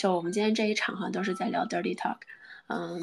[0.00, 2.16] 就我们今天这一场哈，都是在聊 dirty talk。
[2.68, 2.98] 嗯，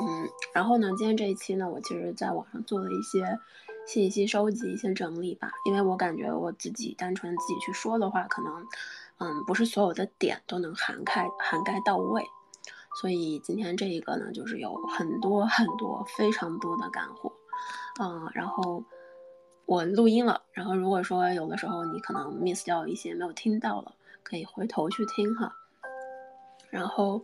[0.51, 3.37] 然后呢，今天这一期呢，我其实在网上做了一些
[3.85, 8.65] 信息收集、一些整理吧，因为我感觉我自己单纯自己去说的话，可能
[9.19, 12.25] 嗯不是所有的点都能涵盖涵盖到位，
[12.99, 17.31] 所以今天这一个呢，就是有很多很多非常多的干货，
[18.01, 18.83] 嗯，然后
[19.67, 23.93] 我录音了，然后如果说有的时候你可能 miss 掉一些没有听到了，
[24.23, 25.53] 可以回头去听哈，
[26.77, 27.21] 然后。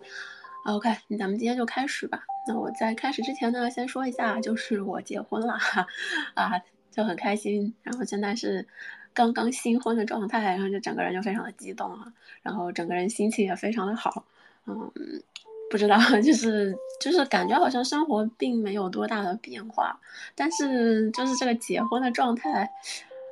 [0.66, 0.90] OK，
[1.20, 2.24] 咱们今天就开始吧。
[2.48, 5.58] 那我在开始之前呢，先说一下，就是我结婚了，
[6.36, 6.54] 啊，
[6.90, 7.74] 就很开心。
[7.84, 8.66] 然后现在是
[9.14, 12.08] 刚刚新婚的状态，然后就整个人就非常的激动啊，
[12.42, 14.24] 然后整个人心情也非常的好。
[14.66, 14.90] 嗯，
[15.70, 20.00] 不知道，就是就是感觉好像生活并没有多大的变化，
[20.34, 22.72] 但是就是这个结婚的状态，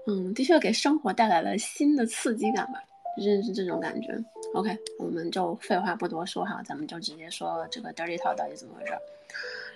[0.05, 2.84] 嗯，的确给生活带来了新的刺激感吧。
[3.17, 4.07] 认识这种感觉
[4.53, 8.93] ，OK，我们就废话不多说哈，咱们就直接说这个 dirty talk 到底怎么回事。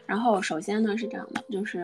[0.05, 1.79] 然后首先呢是这样的，就是，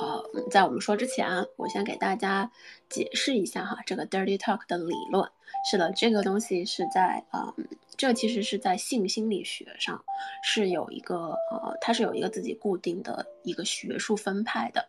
[0.00, 2.50] 呃，在我们说之前，我先给大家
[2.88, 5.28] 解释一下哈，这个 dirty talk 的理论。
[5.68, 7.52] 是的，这个东西是在呃，
[7.96, 10.04] 这其实是在性心理学上
[10.44, 14.86] 是有一个呃，它是有一个自己固定的一个学术分派的。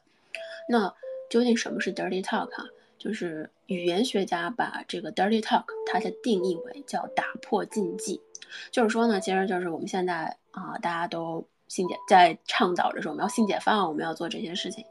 [0.68, 0.94] 那
[1.30, 2.66] 究竟什么是 dirty talk 啊？
[3.00, 8.22] 就是语言学家把这个 dirty talk 它的定义为叫打破禁忌，
[8.70, 14.86] 就是说呢，其实就是我们现在啊，大家都性解在倡导着说我们要性解放，我们要做这些事情，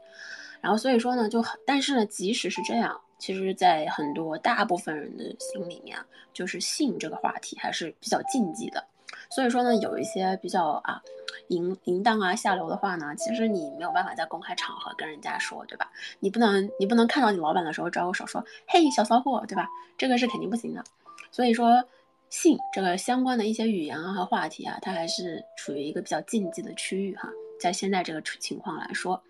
[0.59, 8.83] 然后所以说呢，就很但是呢，即使是这样，其实，在很多大部分人的心里面啊，就是性这个话题还是比较禁忌的。
[9.29, 11.01] 所以说呢，有一些比较啊
[11.49, 15.91] 淫淫荡啊下流的话呢，其实你没有办法在公开场合跟人家说，对吧？
[16.19, 19.67] 你不能你不能看到你老板的时候招个手说，嘿小骚货，对吧？
[19.97, 20.83] 这个是肯定不行的。
[21.31, 21.83] 所以说，
[22.29, 27.29] 性这个相关的一些语言啊和话题啊，它还是处于一个比较禁忌的区域哈。
[27.59, 29.21] 在现在这个情况来说，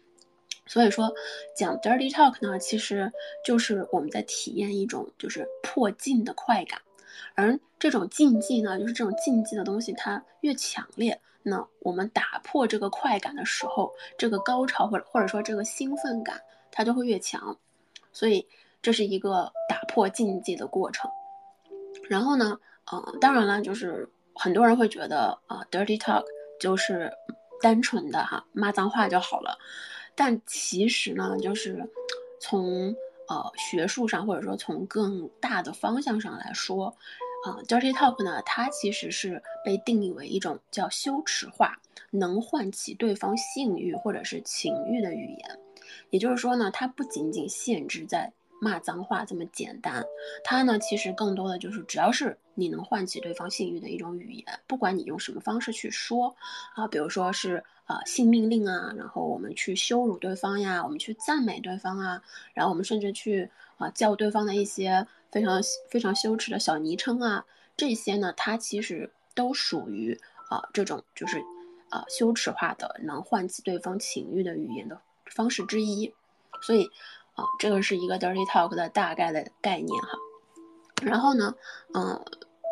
[0.66, 1.11] 所以说
[1.55, 3.11] 讲 dirty talk 呢，其实
[3.43, 6.80] 就是我们在体验一种就是破禁的快感。
[7.35, 16.41] 而这种禁忌呢，就是这种禁忌的东西，它越强烈，那我们打破这个快感的时候，这个高潮或者或者说这个兴奋感，
[16.71, 17.57] 它就会越强。
[18.11, 18.45] 所以
[18.81, 21.09] 这是一个打破禁忌的过程。
[22.09, 22.59] 然后呢，
[22.91, 26.23] 呃，当然了，就是很多人会觉得啊，dirty talk
[26.59, 27.11] 就是
[27.61, 29.57] 单纯的哈骂脏话就好了。
[30.15, 31.87] 但其实呢，就是
[32.41, 32.93] 从
[33.30, 36.88] 呃，学术上或者说从更大的方向上来说，
[37.45, 41.80] 啊，dirty talk 呢，它其实是被定义为一种叫羞耻化，
[42.10, 45.60] 能唤起对方性欲或者是情欲的语言。
[46.10, 48.34] 也就是说呢，它不仅仅限制在。
[48.59, 50.05] 骂脏话这么简单，
[50.43, 56.36] 它呢其实更多的就是只要是你能唤起对方性欲的一种语言，不管你用什么方式去说
[56.75, 62.21] 啊，比如说是啊性命令啊，然后我们去羞辱对方呀，我们去赞美对方啊，
[62.53, 67.45] 然后我们甚至去啊叫对方的一些非常非常羞耻的小昵称啊，
[67.77, 70.19] 这些呢它其实都属于
[70.49, 71.42] 啊这种就是
[71.87, 76.14] 啊羞耻化的能唤起对方情欲的语言的方式之一，
[76.61, 76.89] 所以。
[77.60, 80.17] 这个是一个 dirty talk 的大概的概念哈，
[81.04, 81.54] 然后呢，
[81.94, 82.23] 嗯，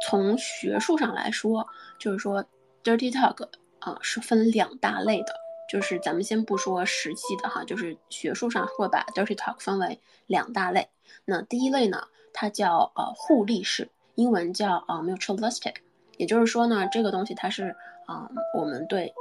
[0.05, 1.67] 从学术上来说，
[2.00, 2.44] 就是说
[2.83, 3.47] dirty talk
[3.79, 5.33] 啊是分两大类的，
[5.69, 10.89] 就是咱们先不说实际的哈，就是学术上会把 dirty talk 分为两大类。
[11.25, 15.75] 那第一类呢，它叫呃互利式，英文叫呃 mutualistic，
[16.17, 17.75] 也就是说呢，这个东西它是
[18.06, 19.13] 啊我们对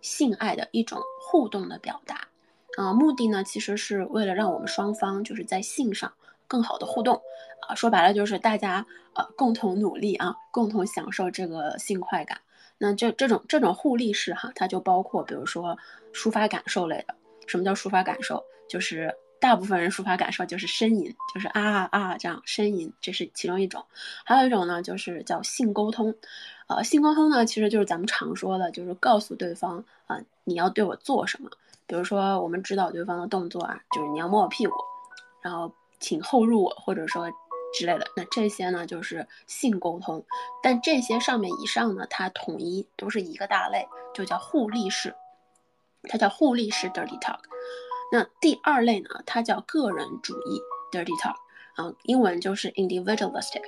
[0.00, 2.28] 性爱的一种互动的表达。
[2.78, 6.12] 啊，目的呢，其实是为了让我们双方就是在性上
[6.46, 7.20] 更好的互动，
[7.66, 12.40] 啊，说白了就是大家呃共同努力啊，共同享受这个性快感。
[12.78, 15.76] 那这这种这种互利式哈，它就包括比如说
[16.14, 17.16] 抒发感受类的。
[17.48, 18.40] 什么叫抒发感受？
[18.68, 23.84] 就是大部分人抒发感受就是呻吟，就是啊啊这样呻吟，这是其中一种。
[24.24, 26.14] 还有一种呢，就是叫性沟通。
[26.68, 31.50] 呃，性沟通呢，其实就是咱们常说的，就是告诉对方啊，你要对我做什么。
[31.88, 34.74] 比如说，我们指导对方的动作啊，就是你要摸我屁股，
[35.40, 37.30] 然后请后入我，或者说
[37.74, 38.06] 之类的。
[38.14, 40.22] 那这些呢，就是性沟通。
[40.62, 45.14] 但这些上面以上呢，它统一都是一个大类，就叫互利式，
[46.10, 47.40] 它叫互利式 dirty talk。
[48.12, 50.60] 那第二类呢，它叫个人主义
[50.92, 51.36] dirty talk，
[51.82, 53.62] 啊，英文就是 individualistic，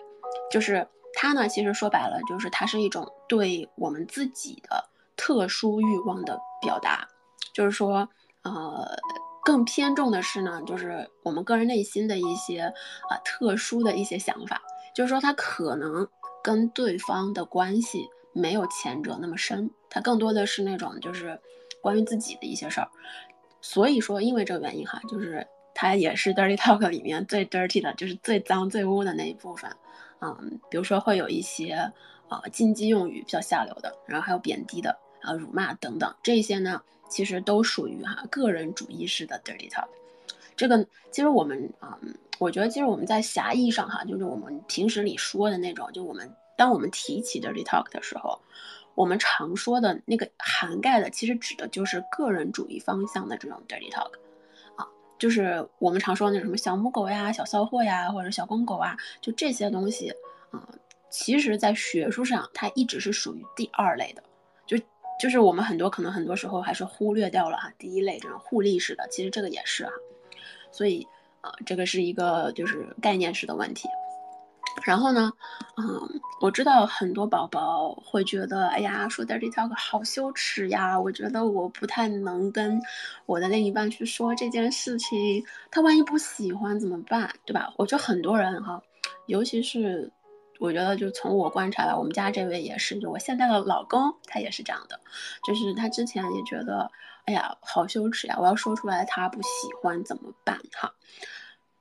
[0.50, 4.84] 就是它呢，其实说白了，就是它是一种对我们自己的
[5.16, 7.08] 特殊欲望的表达。
[7.52, 8.08] 就是说，
[8.42, 8.96] 呃，
[9.44, 12.62] 更偏重的是呢，就是我们个人内心的一些
[13.08, 14.60] 啊特殊的一些想法。
[14.94, 16.06] 就是说，他可能
[16.42, 21.40] 跟对方的关系没有前者那么深，他更多的是那种就是
[21.80, 22.88] 关于自己的一些事儿。
[23.60, 29.70] 所以说，因为这个原因哈，就是它也是 dirty talk 里面最 dirty 的，就是最脏最污的那一部分。
[30.20, 31.72] 嗯，比如说会有一些
[32.28, 39.88] 啊禁忌用语比较下流的，然后还有贬低的啊、辱骂等等，这些呢其实都属于哈个人主义式的 dirty talk。
[40.56, 41.98] 这个其实我们啊，
[42.38, 48.38] 我觉得其实我们在狭义上哈，就是我们平时里说的那种，就我们当我们提起 dirty talk 的时候，
[48.94, 54.10] 我们常说的那个涵盖的，其实指的就是个人主义方向的这种 dirty talk，
[54.76, 54.86] 啊，
[55.18, 60.12] 就是我们常说的那什么小母狗呀、小骚货呀，或者小公狗啊，就这些东西
[60.50, 60.68] 啊，
[61.08, 64.22] 其实在学术上它一直是属于第二类的，
[65.20, 69.92] 就是我们很多可能很多时候还是忽略掉了哈第一类这种互利式的，其实这个也是哈。
[70.72, 71.06] 所以，
[71.42, 73.88] 呃，这个是一个就是概念式的问题。
[74.84, 75.30] 然后呢，
[75.76, 80.98] 嗯，我知道很多宝宝会觉得，哎呀，说 dirty talk 好羞耻呀。
[80.98, 82.80] 我觉得我不太能跟
[83.26, 87.74] 我的另一半去说这件事情，他万一不喜欢怎么办，对吧？
[87.76, 88.80] 我觉得很多人哈，
[89.26, 90.10] 尤其是
[90.60, 95.00] 我觉得就从我观察来，我们家这位也是，就我现在的老公，他也是这样的，
[95.44, 96.88] 就是他之前也觉得。
[97.26, 98.36] 哎呀，好羞耻呀！
[98.40, 99.48] 我要说出来，他不喜
[99.80, 100.58] 欢怎么办？
[100.72, 100.92] 哈，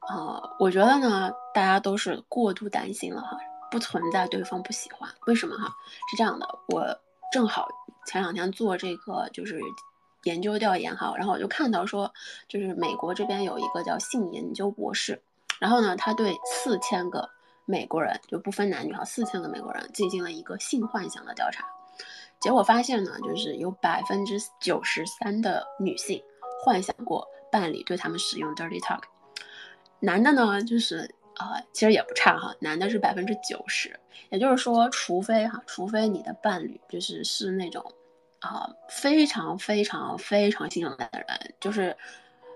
[0.02, 3.36] 呃，我觉得呢，大家都是过度担心了哈，
[3.72, 5.10] 不存在对方不喜欢。
[5.26, 5.74] 为什么哈？
[6.12, 6.86] 是这样的，我
[7.32, 7.68] 正好
[8.06, 9.60] 前两天做这个就是
[10.24, 12.14] 研究调研哈，然后我就看到说，
[12.48, 15.20] 就是美国这边有一个叫性研究博士，
[15.58, 17.28] 然后呢，他对四千个
[17.70, 21.64] 美国人就不分男女哈，四千个美国人进行了一个性幻想的调查。
[22.40, 26.20] 结果发现呢，就是有百分之九十三的女性
[26.64, 29.04] 幻想过伴侣对他们使用 dirty talk，
[30.00, 34.00] 男的呢，就是啊，其实也不差哈，男的是百分之九十，
[34.32, 37.86] 也就是说，除非哈，除非你的伴侣就是是那种
[38.40, 41.96] 啊非常非常非常性冷淡的人，就是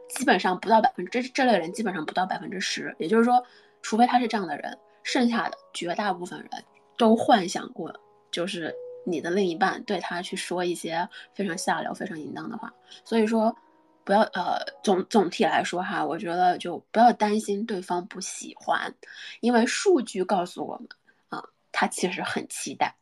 [0.10, 3.46] 基本上不到百分之这这类人基本上不到百分之十，也就是说，
[3.84, 6.50] 除非他是这样的人，剩下的绝大部分人
[6.98, 7.94] 都幻想过，
[8.32, 8.74] 就是。
[9.06, 11.06] 你的另一半对他去说一些
[11.36, 12.74] 非常下流、非常淫荡的话，
[13.04, 13.54] 所以说
[14.06, 18.96] 不要呃总总体来说哈，我觉得就不要担心对方不喜欢，
[19.42, 20.88] 因为数据告诉我们
[21.28, 22.96] 啊，他其实很期待。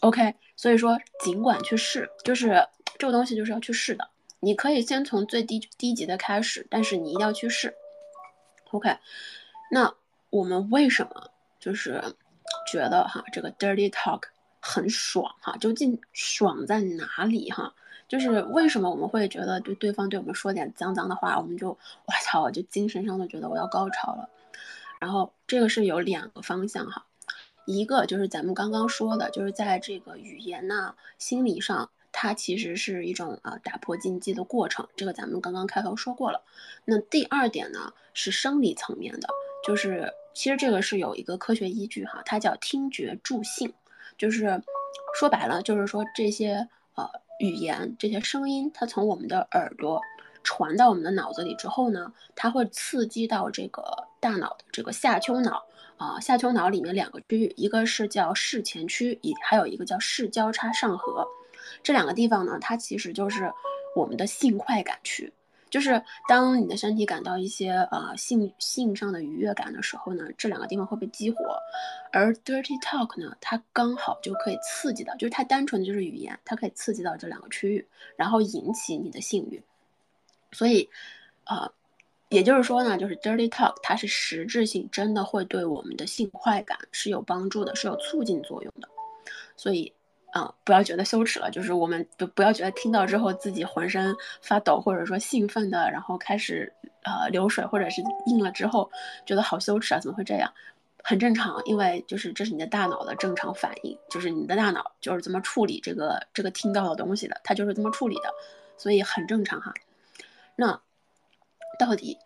[0.00, 4.08] OK，所以说尽管去试，就是这个东西就是要去试的。
[4.38, 7.74] 你可以先从最低低级的开始，但是你一定要去试。
[8.70, 8.96] OK，
[9.70, 9.94] 那
[10.30, 12.02] 我们为什么就是
[12.70, 14.22] 觉得哈这个 dirty talk？
[14.62, 17.72] 很爽哈，究竟爽在哪里哈？
[18.06, 24.28] 就是为什么我们会觉得对对方对我们说点脏脏的话，我们就我操，就精神上的觉得我要高潮了。
[25.00, 27.06] 然后这个是有两个方向哈，
[27.64, 36.42] 一个就是咱们刚刚说的，就是在这个语言呐、心理上，它其实是一种啊打破禁忌的过程，这个咱们刚刚开头说过了。
[36.84, 39.28] 那第二点呢是生理层面的，
[39.64, 43.70] 就是其实这个是有一个科学依据哈，它叫听觉助兴。
[44.16, 44.58] 就是
[45.14, 47.06] 说白了，就是说这些呃
[47.40, 50.00] 语言、这些声音，它从我们的耳朵
[50.42, 53.82] 传到我们的脑子里之后呢，它会刺激到这个
[54.18, 55.62] 大脑的这个下丘脑
[55.98, 61.28] 啊，下丘脑里面两个区域，一个是叫视前区，一还有一个叫视交叉上核，
[61.82, 63.52] 这两个地方呢，它其实就是
[63.94, 65.30] 我们的性快感区。
[65.70, 71.56] 就是当你的身体感到一些呃性性上的愉悦感的时候呢，这两个地方会被激活，
[72.12, 77.86] 而 dirty talk 呢，它刚好就可以刺激到，就是它单纯的就是语言，它可以刺激到这两个区域，
[78.16, 79.62] 然后引起你的性欲。
[80.52, 80.88] 所以，
[81.44, 81.72] 呃，
[82.28, 88.88] 也就是说呢，就是 dirty talk 它是实质性真的会对我们的性快感是有帮助的，是有促进作用的。
[89.56, 89.92] 所以。
[90.32, 96.72] 啊，不要觉得羞耻了，就是我们不不要觉得听到之后自己浑身发抖，或者说兴奋的，然后开始
[97.02, 98.90] 呃流水，或者是硬了之后
[99.26, 100.52] 觉得好羞耻啊，怎么会这样？
[101.02, 108.30] 很正常，因为就是这是你的大脑的正常反应，就是你的大脑就是这么处理这个这个听到的东西的，它就是这么处理的，
[108.76, 109.72] 所以很正常哈。
[110.56, 110.78] 那
[111.78, 112.18] 到底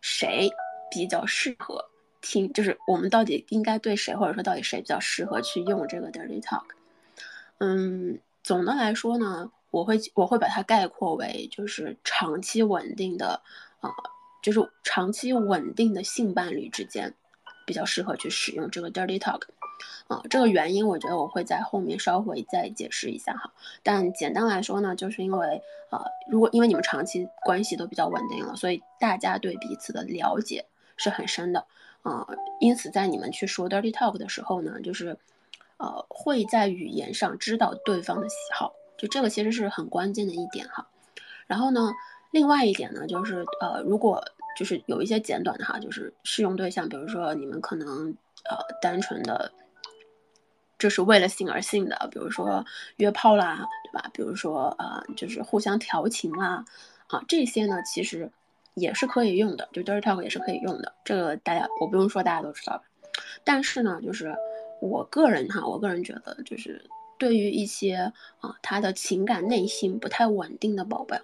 [0.00, 0.48] 谁
[0.92, 1.84] 比较适合
[2.22, 2.52] 听？
[2.52, 6.62] 就是我们到底应该对谁，或者说到底谁比较适合去用这个 dirty talk？
[7.60, 13.42] 嗯，总的来说呢，我会我会把它概括为就是长期稳定的，
[13.80, 13.92] 啊，
[14.42, 17.14] 就是长期稳定的性伴侣之间，
[17.66, 19.42] 比较适合去使用这个 dirty talk，
[20.08, 23.52] 啊，这个原因我觉得我会在后面稍微再解释一下哈。
[23.82, 30.64] 但简单来说呢，就是因为啊，如果因为你们长期关系都比较稳定了，所以大家对彼此的了解
[30.96, 31.66] 是很深的，
[32.04, 32.26] 啊，
[32.58, 35.18] 因此在你们去说 dirty talk 的时候呢，就是。
[35.80, 40.86] 呃，会在语言上知道对方的喜好，就这个其实是很关键的一点哈。
[41.46, 41.90] 然后呢，
[42.30, 44.22] 另外一点呢，就是呃，如果
[44.56, 49.50] 就是有一些简短的哈，就是适用对象，比如说你们可能呃单纯的，
[50.78, 52.62] 就是为了性而性的，比如说
[52.96, 54.10] 约炮啦，对吧？
[54.12, 56.62] 比如说呃，就是互相调情啦，
[57.08, 58.30] 啊，这些呢其实
[58.74, 62.82] 也是可以用的，就 dirty talk 也是可以用的，这个大家我不用说，大家都知道吧？
[63.44, 64.36] 但是呢，就是
[64.80, 66.84] 我个人哈，我个人觉得，就是
[67.18, 71.20] 对于一些啊，他的情感内心不太稳定的宝贝，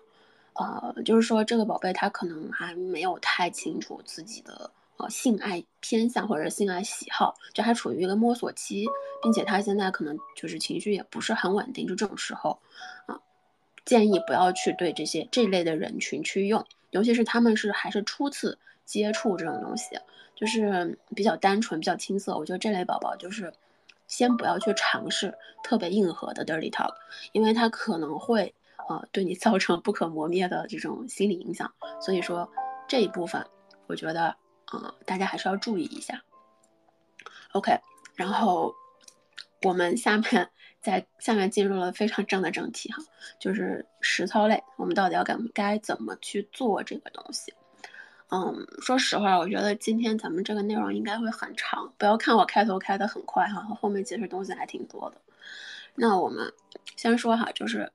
[0.53, 8.87] 呃，就是说这个宝贝他可能还没有太清楚自己的呃性爱偏向或者性爱喜好，就还处于一个摸索期，
[9.23, 12.59] 并且他现在可能就是情绪也不是很稳定，就这种时候，
[13.07, 13.19] 啊，
[13.85, 19.99] 建议不要去对这些这类的人群去用，尤其是他们是还是初次接触这种东西。
[20.37, 23.53] 就是比较单纯、比较青涩，我觉得这类宝宝就是
[24.07, 26.95] 先不要去尝试特别硬核的 dirty talk，
[27.33, 28.55] 因为它可能会
[28.89, 31.73] 呃对你造成不可磨灭的这种心理影响。
[32.01, 32.49] 所以说
[32.87, 33.45] 这一部分，
[33.87, 34.37] 我觉得
[34.73, 36.23] 呃大家还是要注意一下。
[37.53, 37.81] OK，
[38.15, 38.75] 然后
[39.63, 40.51] 我们下面
[40.83, 43.03] 在下面进入了非常正的正题哈，
[43.41, 47.55] 就是实操类，我们到底要该该怎么去做这个东西？
[48.29, 51.93] 嗯，说实话，我觉得今天咱们这个内容应该会很长。
[51.97, 55.17] 不要看我开头开的很快哈，后面其实东西还挺多的。
[55.95, 56.53] 那我们
[56.97, 57.93] 先说哈，就是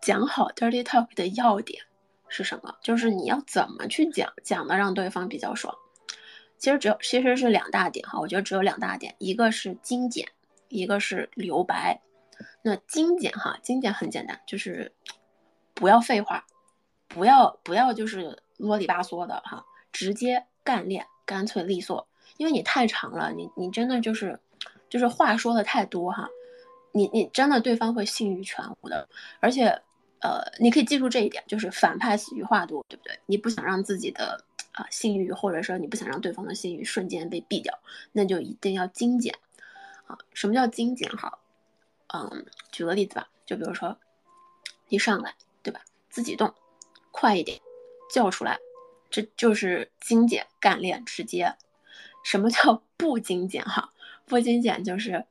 [0.00, 1.84] 讲好 dirty talk 的要点
[2.26, 2.74] 是什么？
[2.80, 5.76] 就是你要怎么去讲，讲的让对方比较爽。
[6.56, 10.26] 其实只有其实是两大点哈，我觉得只有两大点，一个是精简，
[10.68, 12.00] 一个是留白。
[12.62, 14.90] 那精简哈，精简很简单，就是
[15.74, 16.46] 不要废话，
[17.08, 18.38] 不要不要就是。
[18.56, 22.06] 啰里吧嗦的哈，直接干练，干脆利索。
[22.36, 24.38] 因为你太长了，你你真的就是，
[24.88, 26.28] 就是话说的太多哈，
[26.92, 29.08] 你你真的对方会信誉全无的。
[29.38, 29.66] 而且，
[30.20, 33.16] 呃，你可以记住这一点，就是反派死于话多，对不对？
[33.26, 34.42] 你不想让自己的
[34.72, 37.78] 啊信誉，或者说你不想让对方的信誉瞬间被毙掉，
[38.10, 39.32] 那就一定要精简
[40.06, 40.18] 啊。
[40.32, 41.08] 什么叫精简？
[41.10, 41.38] 哈，
[42.12, 43.96] 嗯，举个例子吧，就比如说，
[44.88, 45.80] 一上来，对吧？
[46.10, 46.52] 自己动，
[47.12, 47.60] 快一点。
[48.14, 48.56] 叫出来，
[49.10, 51.52] 这就是精简干练直接。
[52.22, 53.64] 什么叫 不精简？
[53.64, 53.90] 哈，
[54.24, 55.24] 不精简就是，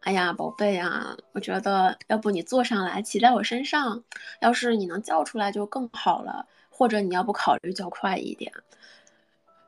[0.00, 4.04] 哎呀，宝贝啊，我觉得要不你坐上来，骑在我身上，
[4.42, 6.46] 要是你能叫出来就更好了。
[6.68, 8.52] 或者你要不考虑叫快一点，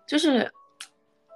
[0.07, 0.53] 就是，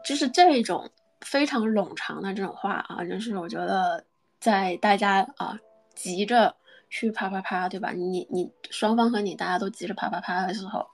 [0.05, 0.91] 就是这种
[1.23, 4.05] 非常冗长的这种话啊，就是我觉得
[4.39, 5.59] 在大家啊
[5.95, 6.55] 急着
[6.92, 7.90] 去啪啪啪，对吧？
[7.92, 10.87] 你你双方和你大家都急着啪啪啪的时候。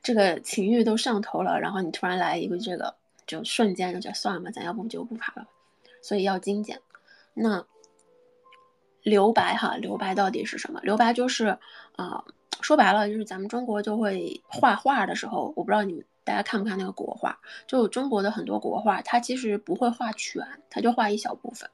[0.00, 2.94] 这个情欲都上头了，然后你突然来一个这个，
[3.26, 5.44] 就瞬间就觉得算了吧，咱要不就不爬了。
[6.00, 6.80] 所以要精简。
[7.34, 7.66] 那
[9.02, 10.80] 留白哈，留白到底是什么？
[10.82, 11.58] 留白就是
[11.96, 12.24] 啊，
[12.60, 17.36] 说白了就是咱们中国就会画画的时候，我不知道你们大家看不看那个国画？
[17.66, 21.68] 就中国的很多国画，它其实不会画全，它就画一小部分。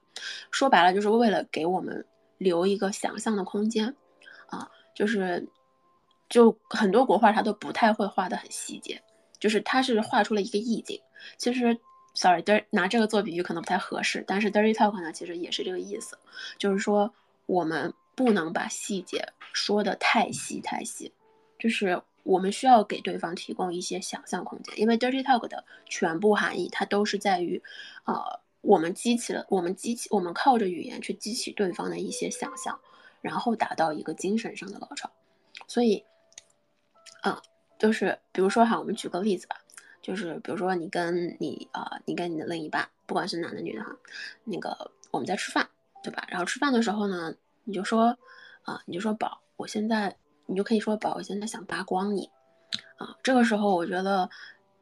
[0.51, 2.05] 说白了就是为了给我们
[2.39, 3.95] 留一个想象的空间
[4.47, 5.49] 啊，就是。
[6.31, 9.01] 就很多国画，它都不太会画的很细节，
[9.39, 10.99] 就是它是画出了一个意境。
[11.37, 11.79] 其实
[12.15, 16.19] ，sorry，der 拿这个做比喻可能不太合适，但是 dirty talk 呢，其实也是这个意思，
[16.59, 17.13] 就是说
[17.47, 21.13] 我们不能把细节说的太细太细，
[21.59, 27.63] 就是我们需要给对方提供一些想象空间，因为 dirty talk 的全部含义，它都是在于，
[28.07, 32.81] 呃，我们激起了我们激起我们靠着语言去激起对方的一些想象，
[33.21, 35.11] 然后达到一个精神上的高潮，
[35.69, 36.05] 所以。
[37.23, 37.41] 啊，
[37.79, 39.57] 就是比如说哈，我们举个例子吧，
[40.03, 43.97] 就是比如说你跟你啊，你跟你的另一半，不管是男的女的哈，
[44.45, 45.67] 那个我们在吃饭，
[46.03, 46.27] 对吧？
[46.29, 48.19] 然后吃饭的时候呢，你就说
[48.65, 52.29] 啊，你就说宝，我现在你就可以说宝，我现在想扒光你
[52.99, 53.17] 啊。
[53.23, 54.29] 这个时候我觉得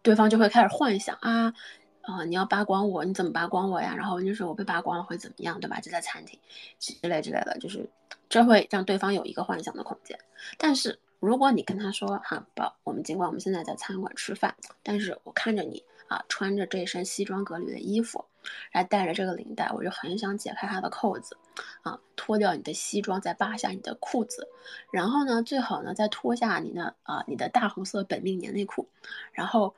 [0.03, 1.55] 对方就会开始幻想啊
[2.03, 3.95] 啊，你要扒光我，你怎么扒光我呀？
[3.97, 5.81] 然后就是我被扒光了会怎么样，对吧？
[5.81, 6.39] 就在餐厅
[6.79, 7.89] 之类之类的，就是
[8.29, 10.19] 这会让对方有一个幻想的空间，
[10.59, 10.99] 但是。
[11.23, 18.25] 如果你跟他说哈宝，我们尽管我们现在在餐馆吃饭，但是我看着你啊穿着这身西装革履的衣服，
[18.73, 21.37] 还带着这个领带，我就很想解开他的扣子，
[21.83, 24.49] 啊脱掉你的西装，再扒下你的裤子，
[24.91, 28.89] 然后呢最好呢再脱下你的啊你的大红色本命年内裤，
[29.31, 29.77] 然后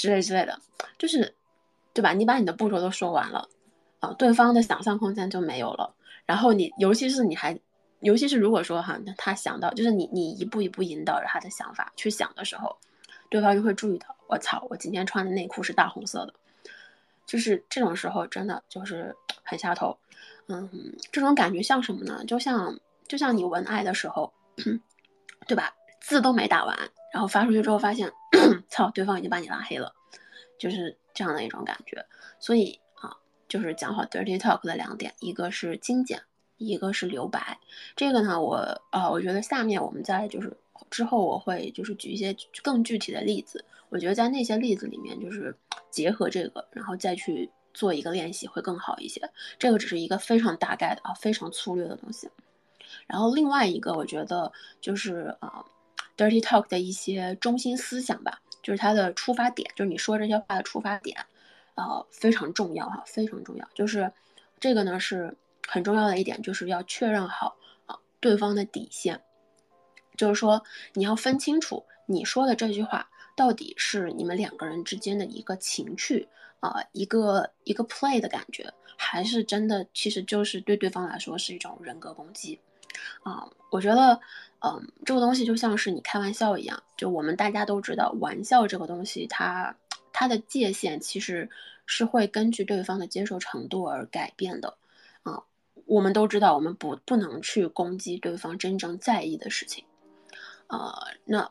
[0.00, 0.58] 之类之类的，
[0.96, 1.34] 就是
[1.92, 2.12] 对吧？
[2.14, 3.46] 你把你的步骤都说完了，
[3.98, 7.58] 啊对方的想象空间就没有了，然后你尤其是你还。
[8.02, 12.74] 尤其是如果说哈，他想到就是你，你一步一步引导着他的想法去想的时候，
[13.28, 16.32] 对方就会注意到，我操，我今天穿的内裤是大红色的，
[17.26, 19.94] 就是这种时候真的就是很下头。
[20.46, 20.66] 嗯，
[21.12, 22.24] 这种感觉像什么呢？
[22.26, 22.74] 就像
[23.06, 24.32] 就像你文爱的时候，
[25.46, 25.70] 对吧？
[26.00, 26.74] 字都没打完，
[27.12, 28.10] 然后发出去之后发现，
[28.68, 29.92] 操，对方已经把你拉黑了，
[30.58, 32.04] 就是这样的一种感觉。
[32.38, 33.16] 所以啊，
[33.48, 36.22] 就是讲好 dirty talk 的两点，一个是精简，
[36.56, 37.58] 一个是留白。
[37.96, 38.56] 这个呢，我
[38.90, 40.56] 啊，我觉得下面我们再就是
[40.88, 43.64] 之后我会就是举一些更具体的例子。
[43.88, 45.52] 我觉得在那些例子里面，就是
[45.90, 49.20] 结合这个，然后再去做一个练习会更好一些。
[49.58, 52.30] 这个只是一个非常大概的啊，非常粗略的东西。
[53.08, 55.64] 然后另外一个，我觉得就是啊
[56.20, 61.16] ，dirty talk 的一些中心思想吧，就是它的出发点，就是你说这些话的出发点，
[61.76, 63.66] 呃，非常重要哈，非常重要。
[63.74, 64.12] 就是
[64.58, 65.34] 这个呢是
[65.66, 69.20] 很重要的一点，就是要确认好啊对方的底线，
[70.16, 70.62] 就是说
[70.92, 73.08] 你要分清楚你说的这句话。
[73.36, 82.60] 到底是你们两个人之间的一个情趣啊，一个一个 play 的感觉，还是真的其实就是对对方来说是一种人格攻击
[83.22, 83.48] 啊？
[83.70, 84.20] 我觉得，
[84.62, 89.74] 嗯，这个东西就像是你开玩笑一样，就我们大家都知道，玩笑这个东西，它
[90.12, 91.48] 它的界限其实
[91.86, 94.76] 是会根据对方的接受程度而改变的
[95.22, 95.42] 啊。
[95.86, 99.84] 我们都知道，我们不不能去攻击对方真正在意的事情
[100.66, 101.50] 啊，那。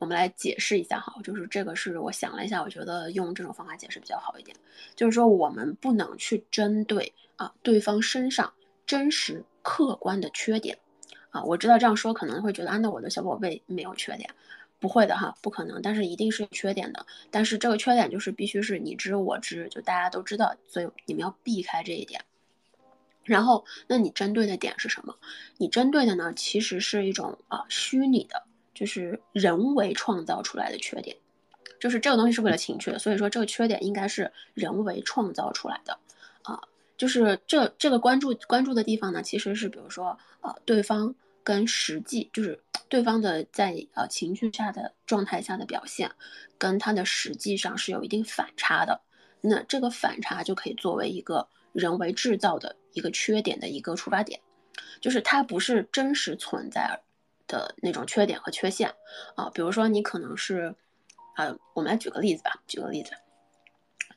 [0.00, 4.56] 我们来解释一下哈，就是这个是我想了一下，我觉得用这种方法解释比较好一点。
[4.94, 8.52] 就是说，我们不能去针对啊对方身上
[8.86, 10.78] 真实客观的缺点
[11.44, 14.28] 我知道这样说可能会觉得啊，那我的小宝贝没有缺点，
[14.78, 17.06] 不会的哈，不可能，但是一定是有缺点的。
[17.30, 22.20] 但是这个缺点就是必须是你知我知，就大家都知道，所以你们要避开这一点。
[23.24, 25.14] 然后，那你针对的点是什么？
[25.56, 28.42] 你针对的呢，其实是一种啊虚拟的。
[28.74, 31.16] 就是人为创造出来的缺点，
[31.80, 35.98] 就是这个东西是为了情趣的，所以说这个缺点应该是人为创造出来的，
[36.44, 36.62] 啊，
[36.96, 41.12] 就是这这个关注关注的地方呢，其实是比如说呃对方
[41.48, 46.10] 跟实际就是对方的在呃情绪下的状态下的表现，
[46.58, 49.00] 跟他的实际上是有一定反差的，
[49.40, 54.38] 那这个反差就可以作为一个人为制造的一个缺点的一个出发点，
[55.00, 57.00] 就是它不是真实存在。
[57.50, 58.94] 的那种缺点和缺陷
[59.34, 60.74] 啊，比如说你可能是，
[61.34, 63.12] 啊，我们来举个例子吧，举个例子，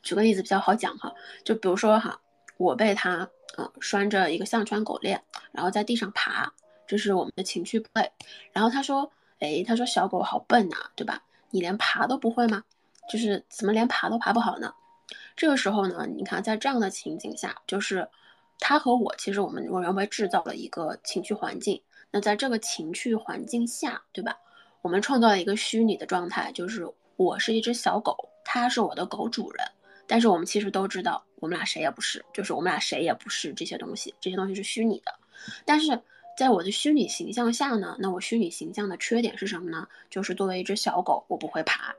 [0.02, 2.20] 举个例子比较好讲哈，就比如说哈，
[2.58, 6.52] 我被他啊拴着一个项圈狗链，然后在地上爬，
[6.92, 8.06] 就是我们的情绪 play，
[8.52, 11.22] 然后他说，哎，他说小狗好笨呐，对吧？
[11.48, 12.62] 你连爬都不会吗？
[13.10, 14.74] 就是怎么连爬都爬不好呢？
[15.34, 18.06] 这个时候呢，你看在这样的情景下，就是
[18.58, 21.80] 他和我其实我们我人为制造了一个情绪环境。
[22.10, 24.36] 那在这个情绪环境下，对吧？
[24.82, 29.66] 我们创造了一个虚拟的状态，就是我是一只小狗，他是我的狗主人。
[30.06, 35.14] 但是我们其实都知道，我们俩谁也不是，就是我们俩谁也不是这些东西，这些东西是虚拟的。
[35.64, 35.98] 但是
[36.36, 39.86] 在我的虚拟形象下呢，那我虚拟形象的缺点是什么呢？
[40.08, 41.94] 就是作为一只小狗，我不会爬，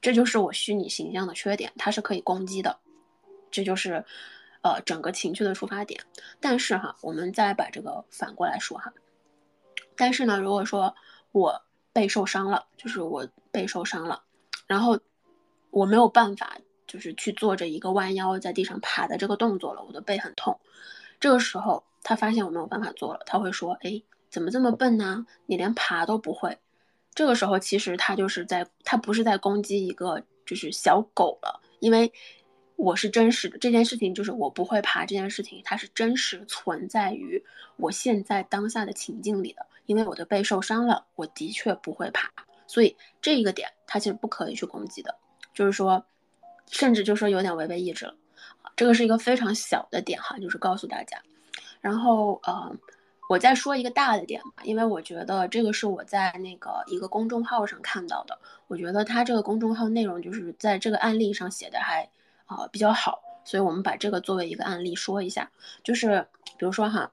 [0.00, 2.78] 这就是我虚拟形象的缺点，它是可以攻击的。
[3.50, 4.04] 这就是，
[4.62, 6.00] 呃，整个情绪的出发点。
[6.40, 8.92] 但是哈，我们再把这个反过来说哈。
[9.96, 10.94] 但是呢，如果说
[11.32, 14.22] 我背受伤了，就是我背受伤了，
[14.66, 14.98] 然后
[15.70, 20.58] 我没有办法，就是去做着一个弯腰在地上爬的这个动作了，我的背很痛。
[21.20, 25.26] 这个时候他发现我没有办法做了，他会说：“哎，怎么这么笨呢？
[25.46, 26.58] 你连爬都不会。”
[27.14, 32.12] 这个时候其实他就是在，他不是在攻击一个就是小狗了，因为。
[32.76, 37.40] 我是真实的这件事情，就是我不会爬这件事情，它是真实存在于
[37.76, 39.64] 我现在当下的情境里的。
[39.86, 42.28] 因为我的背受伤了，我的确不会爬，
[42.66, 45.14] 所以这一个点它其实不可以去攻击的，
[45.54, 46.04] 就是说，
[46.72, 48.16] 甚至就说有点违背意志了。
[48.74, 51.22] 这个是一个非常小的点哈，就是告诉大家。
[51.82, 52.74] 然后呃，
[53.28, 62.08] 我再说一个大的点吧，因为我觉得这个是我在那个一个公众号上看到的，我觉得他这个公众号内容就是在这个案例上写的还。
[62.44, 65.50] 啊，比较好，所以我们把这个作为一个案例说一下，
[65.82, 66.26] 就是
[66.58, 67.10] 比如说哈，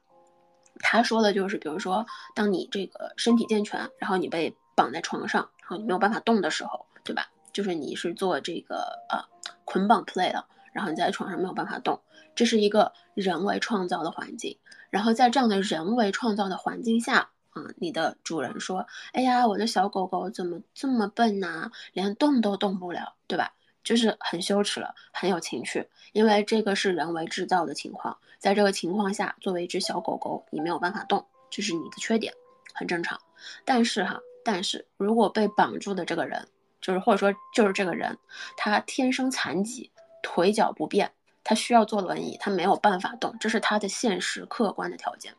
[0.80, 2.06] 他说的就是，比如说
[2.36, 7.26] 当你这个身体健全，然后你被绑在床上，然后你没有办法动的时候，对吧？
[7.54, 9.24] 就是你是做这个呃
[9.64, 12.02] 捆绑 play 的，然后你在床上没有办法动，
[12.36, 14.58] 这是一个人为创造的环境。
[14.90, 23.54] 然后在这样的人为创造的环境下，啊，你的主人说，哎呀，我的小狗狗怎么这么笨呐，连动都动不了，对吧？
[23.84, 32.34] 就是很羞耻了，很有情趣，因为这个是人为制造的情况，在这个情况下，作为一只小狗狗，你没有办法动，这是你的缺点，
[32.74, 33.20] 很正常。
[33.66, 36.48] 但是哈，但是如果被绑住的这个人，
[36.82, 38.18] 就是或者说就是这个人，
[38.58, 41.12] 他天生残疾，腿脚不便，
[41.44, 45.34] 他需要坐轮椅，他没有办法动，这是他的现实客观的条件。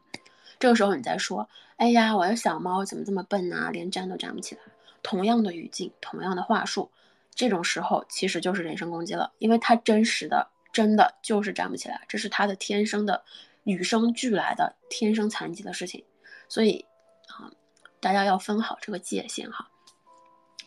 [0.59, 4.61] 这个时候你再说，哎呀，我的小猫怎么这么笨啊，连站都站不起来。
[5.03, 6.91] 同样的语境，同样的话术，
[7.35, 13.25] 这种时候其实就是人身攻击了，因为他真实的真的就是站不起来，这是他的天生的
[13.65, 16.05] 与生俱来的天生残疾的事情。
[16.49, 16.85] 所以
[17.29, 17.51] 啊，
[17.99, 19.71] 大家要分好这个界限哈。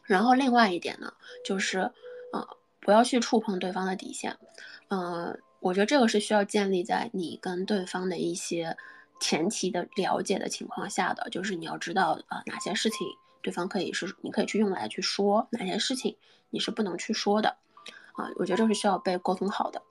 [0.06, 1.13] 然后另外一点呢，
[1.45, 1.91] 就是，
[2.84, 4.38] 不要去触碰对方的底线。
[4.89, 8.78] 嗯，我觉得这个是需要建立在你跟对方的一些
[9.19, 13.08] 前提的了解的情况下的，就是你要知道啊哪些事情
[13.41, 16.15] 对方可以是你可以去用来去说，哪些事情
[16.50, 17.56] 你是不能去说的
[18.13, 18.30] 啊。
[18.36, 19.82] 我觉得这是需要被沟通好的。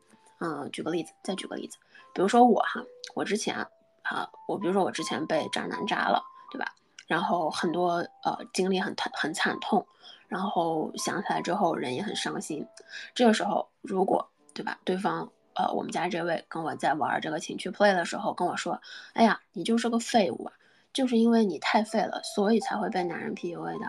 [0.40, 1.78] 嗯，举个例子，再举个例子，
[2.12, 3.56] 比如说我哈，我之前
[4.02, 6.66] 啊，我比如说我之前被渣男渣了，对吧？
[7.06, 9.86] 然后很多呃经历很疼很惨痛，
[10.32, 12.66] 然后想起来之后人也很伤心。
[13.14, 14.78] 这个时候如果对吧？
[14.82, 18.80] 对方，呃，我们家这位跟我在玩这个情趣 play 的时候跟我说
[19.12, 20.52] ：“哎呀，你就是个废物啊，
[20.92, 23.86] 就是因为你太废了，所以才会被男人 PUA 的。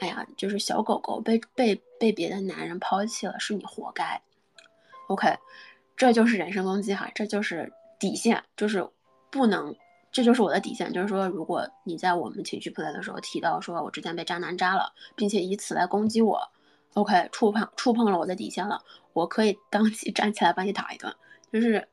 [0.00, 4.20] 哎呀，就是小狗狗被被被别的男人抛弃了，是你活该。
[5.08, 5.38] ”OK，
[5.96, 8.86] 这就是人身攻击哈，这就是底线，就是
[9.30, 9.74] 不能，
[10.18, 16.42] 这就是我的底线，就是说，如果你在我们情绪 play 的时候提到说我之前被渣男渣了，并且以此来攻击我。
[16.94, 21.14] OK，触碰触碰了我的底线了，我可以 当即站起来把你打一顿，
[21.52, 21.86] 就是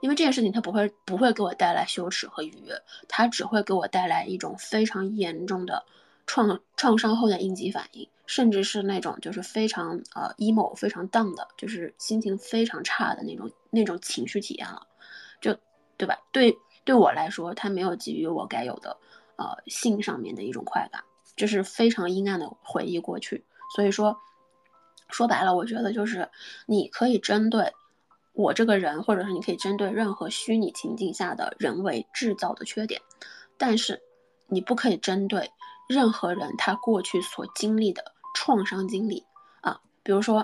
[0.00, 2.74] 因为这件事情它不会不会给我带来羞耻和愉悦，
[3.08, 5.84] 它只会给我带来一种非常严重的
[6.26, 14.84] 创创伤后的应激反应，甚至是那种就是非常呃 emo 非常 down 的，就是心情非常差的那种那种情绪体验了，
[15.40, 15.56] 就
[15.96, 16.18] 对吧？
[16.32, 18.96] 对对我来说，它没有给予我该有的
[19.36, 21.02] 呃性上面的一种快感，
[21.36, 23.44] 这是非常阴暗的回忆过去。
[23.74, 24.18] 所以说，
[25.08, 26.28] 说白了，我觉得就是
[26.66, 27.72] 你可以针对
[28.32, 33.00] 我这个人，或者是你可以针对任何虚拟情境下的人为制造的缺点，
[33.56, 34.02] 但是
[34.48, 35.50] 你不可以针对
[35.88, 39.24] 任何人他过去所经历的创伤经历
[39.60, 39.80] 啊。
[40.02, 40.42] 比如说，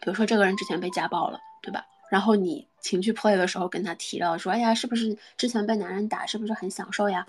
[0.00, 1.84] 比如说这个人之前被家暴了，对吧？
[2.10, 7.26] 然后你情绪 play 的时候跟他提到说，哎呀，是不是之前被男人打，是不是很享受呀？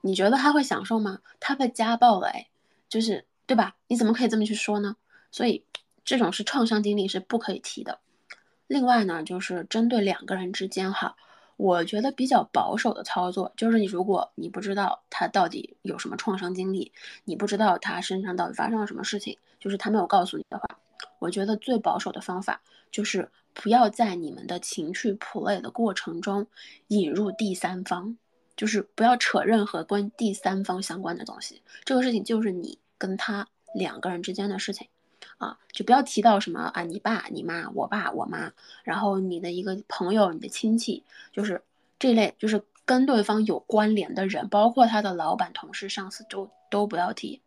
[0.00, 1.20] 你觉得他会享受吗？
[1.38, 2.48] 他被家暴了，哎，
[2.88, 3.24] 就是。
[3.46, 3.76] 对吧？
[3.88, 4.96] 你怎么可以这么去说呢？
[5.30, 5.62] 所以
[6.02, 7.98] 这种是创伤经历是不可以提的。
[8.66, 11.14] 另外呢，就是针对两个人之间哈，
[11.58, 16.90] 我觉得比较保守的操作就是，你如果你不知道他到底有什么创伤经历，
[17.26, 20.66] 你不知道他身上到底发生了什么事情，就是他没有告诉你的话，
[21.18, 26.46] 我觉得最保守的方法就是不要在你们的情绪 play 的过程中
[26.88, 28.18] 引入第三方，
[28.56, 31.62] 就是不要扯任何关第三方相关的东西。
[31.84, 32.78] 这个事情就是你。
[32.96, 34.86] 跟他两个人之间的事情，
[35.36, 41.60] 啊，就不要提到什么啊，你爸、你妈、我爸、我妈，然后你的一个朋友、你的亲戚，就是
[41.98, 47.42] 这类，就是跟对方有关联的人，包括他的老板、同事、上司，都都不要提。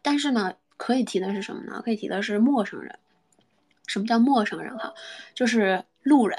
[0.00, 1.82] 但是呢，可以提的是什么呢？
[1.84, 2.98] 可以提的是陌生人。
[3.86, 4.76] 什么叫陌生人？
[4.78, 4.92] 哈，
[5.34, 6.38] 就是路人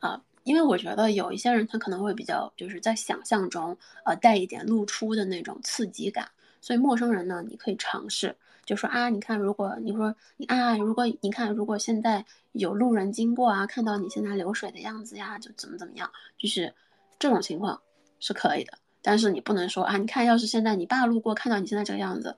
[0.00, 6.28] 啊，因为我觉得有一些人他可能会比较，就是在想象中，呃，带一点露出的那种刺激感。
[6.60, 16.72] 所以陌生人呢，你可以尝试，就说啊，你看，如果你说你啊，如果你看，如果现在有路人经过啊，看到你现在流水的样子呀，就怎么怎么样，就是
[17.18, 17.80] 这种情况
[18.20, 18.74] 是可以的。
[19.04, 22.36] 但是你不能说啊，你看，要是现在你爸路过看到你现在这个样子，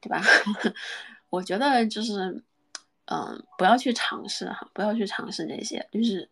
[0.00, 0.22] 对吧？
[1.28, 2.42] 我觉得就是，
[3.06, 6.28] 嗯，不要去尝试哈，不要去尝试这些，就是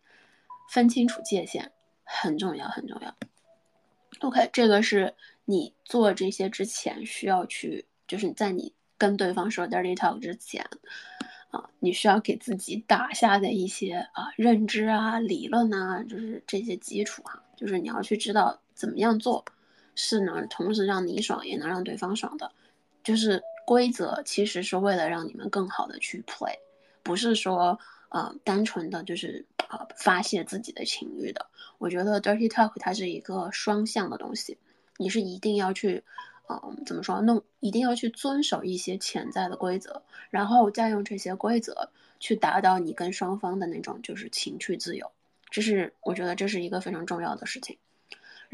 [0.69, 1.71] 分清楚界限
[2.03, 3.15] 很重要，很重要。
[4.19, 5.13] OK，这个是。
[5.47, 10.67] 你做这些之前需要去，就是在你跟对方说 dirty talk 之前，
[11.51, 19.45] 啊，你需要给自己打下的一些啊认知啊、理论啊，就是这些基础哈，就是你要去知道怎么样做
[19.93, 22.51] 是能同时让你爽也能让对方爽的，
[23.03, 26.55] 就是规则其实是为了让你们更好的去 play，
[27.05, 31.45] 不是说呃单纯的就是啊发泄自己的情欲的。
[31.77, 34.57] 我觉得 dirty talk 它是一个双向的东西。
[34.97, 36.03] 你是一定要去，
[36.49, 37.43] 嗯，怎么说弄？
[37.59, 45.11] 一定要去遵守一些潜在的规则，然后再用这些规则去达到你跟双方的那种就是情趣自由。
[45.49, 47.77] 这是我觉得这是一个非常重要的事情。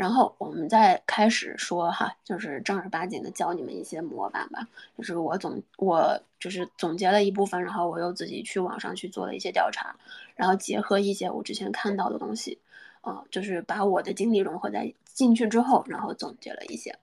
[0.02, 4.68] 然后我们再开始说哈，就是正儿八经的教你们一些模板吧。
[4.98, 9.96] 就是我总我就是总结了一部分，然后我又自己去网上去做了一些调查，
[10.36, 12.58] 然后结合一些我之前看到的东西。
[13.02, 16.98] 啊，就是把我的经历融合在进去之后，然后总结了一些。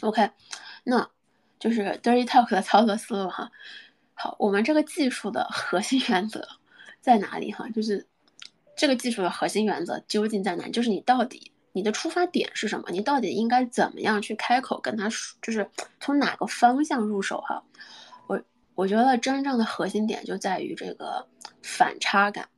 [0.00, 0.30] OK，
[0.84, 1.10] 那
[1.58, 3.50] 就是 Dirty Talk 的操作思路哈。
[4.14, 6.48] 好，我们这个技术的核心原则
[7.02, 7.68] 在哪里哈？
[7.70, 8.06] 就是
[8.76, 10.68] 这个技术的核心原则究竟在哪？
[10.68, 12.90] 就是你到底你的出发点是什么？
[12.90, 15.38] 你到底应该怎么样去开口跟他说？
[15.40, 15.64] 就是
[16.00, 17.40] 从哪个方向入手？
[17.42, 17.62] 哈，
[18.26, 18.42] 我
[18.74, 21.24] 我觉得真正的核心点就在于这个
[21.62, 22.48] 反差感，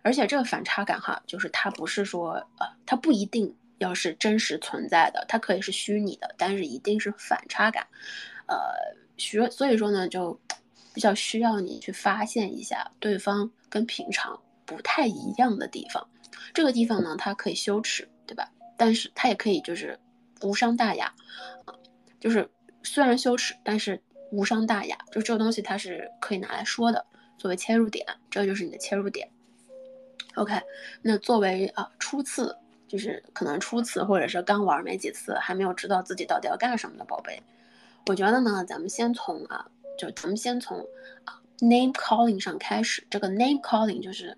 [0.00, 7.86] 而且这个反差感哈，就是它不是说呃，它不一定要是真实存在的，它可以是虚拟的，但是一定是反差感，
[8.46, 8.56] 呃，
[9.18, 10.40] 需所以说呢就。
[10.94, 16.06] 比较需要你去发现一下对方跟平常不太一样的地方，
[16.52, 18.52] 这个地方呢，它可以羞耻，对吧？
[18.84, 19.96] 但是它也可以就是
[20.40, 21.06] 无伤大雅，
[21.66, 21.72] 啊，
[22.18, 22.50] 就是
[22.82, 27.06] 虽然羞耻，但是无伤大雅，就这个东西它是可以拿来说的，
[27.38, 29.30] 作为切入点，这就是你的切入点。
[30.34, 30.60] OK，
[31.00, 32.56] 那作为啊初次，
[32.88, 37.40] 就是可能初次或者是刚玩没几次，还没有知道自己到底要干什么的宝贝，
[38.06, 39.64] 我觉得呢，咱们先从啊。
[39.98, 40.78] 就咱们先从
[41.24, 44.36] 啊 name calling 上开始，这个 name calling 就是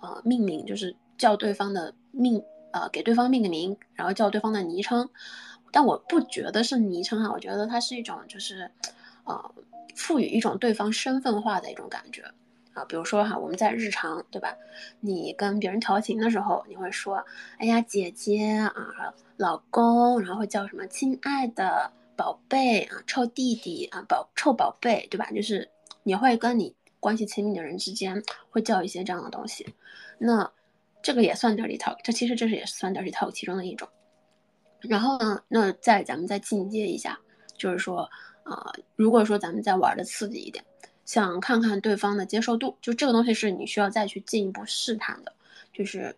[0.00, 2.42] 呃命名，就是叫对方的命
[2.74, 5.08] 呃给对方命个名，然后叫对方的昵称。
[5.70, 8.70] 但我不觉得是昵称啊，我觉得它是一种就是
[9.24, 9.54] 呃
[9.94, 12.22] 赋予一种对方身份化的一种感觉
[12.74, 12.84] 啊。
[12.84, 14.56] 比如说哈，我们在日常对吧？
[15.00, 17.24] 你跟别人调情的时候，你会说
[17.58, 21.92] 哎呀姐姐啊，老公，然后会叫什么亲爱的。
[22.16, 25.32] 宝贝啊，臭弟弟啊，宝臭宝贝，对吧？
[25.32, 25.68] 就是
[26.04, 29.74] 你会跟你关系亲密的人之间会叫一些这样的东西，
[30.18, 30.48] 那
[31.04, 33.86] 这个也算 dirty talk，这其实这是也算 dirty talk 其中的一种。
[34.80, 37.20] 然后呢，那再咱们再进阶一下，
[37.56, 38.10] 就是说
[38.42, 40.64] 啊，如果说咱们再玩的刺激一点，
[41.04, 45.32] 想看看对方的接受度，就这个东西是你需要再去进一步试探的，
[45.72, 46.16] 就是。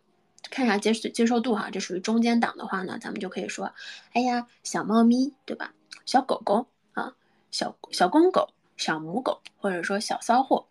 [0.48, 3.68] 看一下接接受度哈，这属于中间档的话呢，咱们就可以说，
[4.12, 5.74] 哎呀，小猫咪对吧？
[6.04, 7.12] 小狗狗啊，
[7.50, 10.64] 小小公狗、小母狗，或者说小骚货，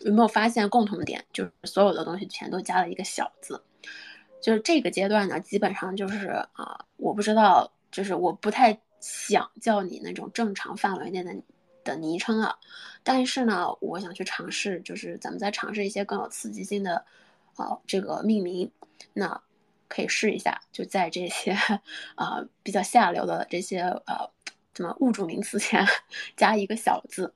[0.00, 1.24] 有没有发现共同点？
[1.32, 3.62] 就是所有的东西全都加了一个小字。
[4.40, 11.34] 就是这个阶段呢，基本上就是啊，我不知道，就是我不太想叫你那种正常范围内的
[11.84, 12.56] 的昵称啊，
[13.02, 17.04] 但是呢，我想去尝试，就是咱们再尝试一些更有刺激性的。
[17.56, 18.70] 啊，这个命名，
[19.14, 19.42] 那
[19.88, 21.50] 可以试一下，就在这些
[22.14, 24.30] 啊比较下流的这些呃
[24.74, 25.84] 什么物主名词前
[26.36, 27.34] 加一个小字，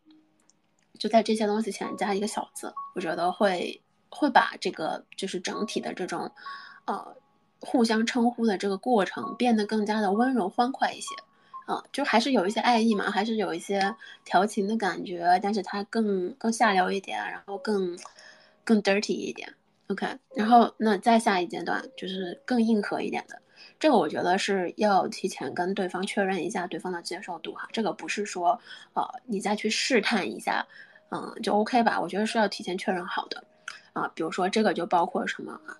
[0.98, 6.30] 就在这些东西前加一个小字，我觉得会会把这个就是整体的这种
[6.84, 7.16] 呃
[7.60, 11.08] 互相称呼的这个过程变得更加的温柔欢快一些
[11.66, 17.98] 啊，就还是有一些爱意嘛，还是有一些调情的感觉，但是它更更下流一点，然后更
[18.64, 19.54] 更 dirty 一点。
[19.88, 23.41] OK，然后那再下一阶段就是更硬核一点的，
[23.82, 28.56] 这个我觉得是要提前跟对方确认一下对方的接受度哈，这个不是说
[28.92, 30.64] 呃你再去试探一下，
[31.10, 32.00] 嗯就 OK 吧？
[32.00, 33.42] 我觉得是要提前确认好的
[33.92, 35.74] 啊，比如说这个就包括什么啊，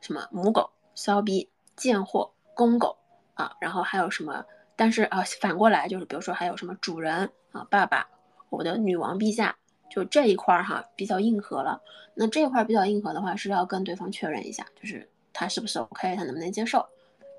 [0.00, 2.96] 什么母狗、骚逼、贱货、公狗
[3.34, 4.44] 啊，然后还有什么？
[4.76, 8.06] 但是啊反过来就是比如说还有什么主人啊、爸爸、
[8.48, 9.56] 我的女王陛下。
[9.90, 11.82] 就这一块儿哈，比较硬核了。
[12.14, 16.88] 那这一块比较硬核的话，是要跟对方确认一下，就是他是不是 OK，他能不能接受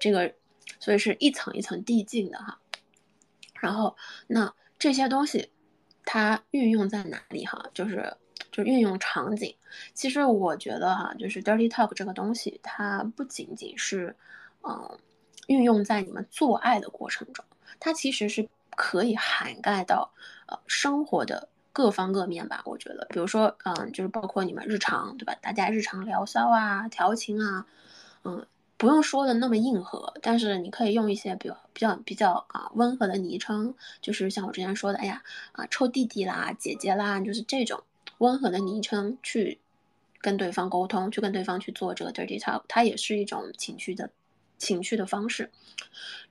[0.02, 0.34] 这个，
[0.80, 2.60] 所以是一层一层递进的哈。
[3.60, 3.96] 然后
[4.28, 5.50] 那这些东西，
[6.04, 7.70] 它运用在哪里哈？
[7.74, 8.18] 就是
[8.52, 9.56] 就运用场景。
[9.94, 14.16] 其实我觉得哈，就是 dirty talk 这个东西，它不仅仅是
[14.64, 15.00] 嗯
[15.48, 17.46] 运用在你们做爱的过程中，
[17.80, 20.12] 它其实是可以涵盖到
[20.48, 21.48] 呃生活的。
[21.74, 25.34] 各方各面吧，我觉得，比如说，嗯，就是包括你们日常，对吧？
[25.42, 27.66] 大家日常聊骚啊、调情啊，
[28.26, 28.46] 嗯，
[28.82, 37.84] 不用说的那么硬核，但是你可以用一些比较、比较、比较啊温和的昵称，就是像我之前说的，哎呀，啊，臭弟弟啦、姐姐啦，就是这种
[38.18, 39.60] 温和的昵称去
[40.20, 44.10] 跟对方沟通，去跟对方去做这个 dirty talk，它也是一种情绪的
[44.58, 45.52] 情绪的方式。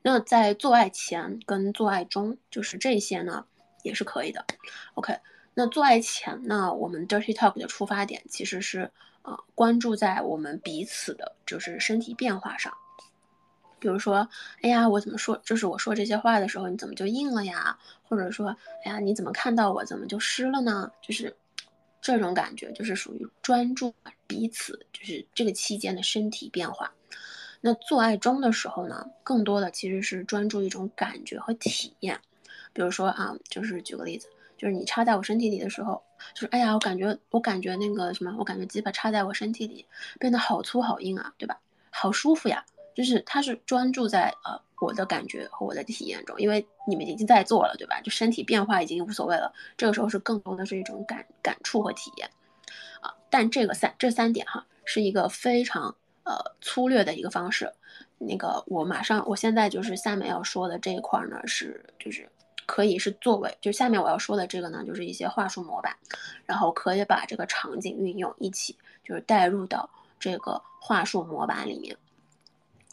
[0.03, 3.47] 那在做爱前跟做爱中，就是这些呢。
[3.83, 4.45] 也是可以的
[4.93, 5.17] ，OK。
[5.55, 8.91] 那做爱前呢，我们 dirty talk 的出发点其实是
[9.23, 12.73] 啊，关注在我们彼此的就是身体变化上。
[13.79, 14.29] 比如说，
[14.61, 17.79] 哎呀，我怎么说，就是我说这些话的时候，你怎么就硬了呀？
[18.03, 18.55] 或者说，
[18.85, 20.91] 哎呀，你怎么看到我怎么就湿了呢？
[21.01, 21.35] 就是
[22.03, 23.95] 这种感觉，就是属于专注
[24.27, 26.93] 彼此，就是这个期间的身体变化。
[27.63, 32.21] 那做爱中的时候呢，更多的其实是专注一种感觉和体验。
[32.73, 34.29] 比如说啊，就是举个例子，
[34.61, 36.03] 就是你插在我身体里的时候，
[36.35, 39.87] 就是哎呀，我感觉我感觉那个什么，我感觉鸡巴插在我身体里
[40.18, 41.59] 变得好粗好硬啊，对吧？
[41.88, 42.62] 好舒服呀，
[42.94, 48.03] 就是它是专注在呃我的感觉和我的体验中，因为你们已经在做了，对吧？
[48.03, 52.29] 就身体变化已经无所谓了，这个时候是更多的是一种感感触和体验
[53.01, 53.14] 啊。
[53.31, 57.73] 但这个三这三点哈，是一个非常呃粗略的一个方式。
[58.18, 62.29] 那个我马上，我现在就是下面要说的这一块呢，是就是
[62.71, 65.93] 可以是作为，就下面我要说的这个呢，就是一些话术模板，
[66.47, 71.97] 然后可以把这个场景运用一起，就是带入到这个话术模板里面。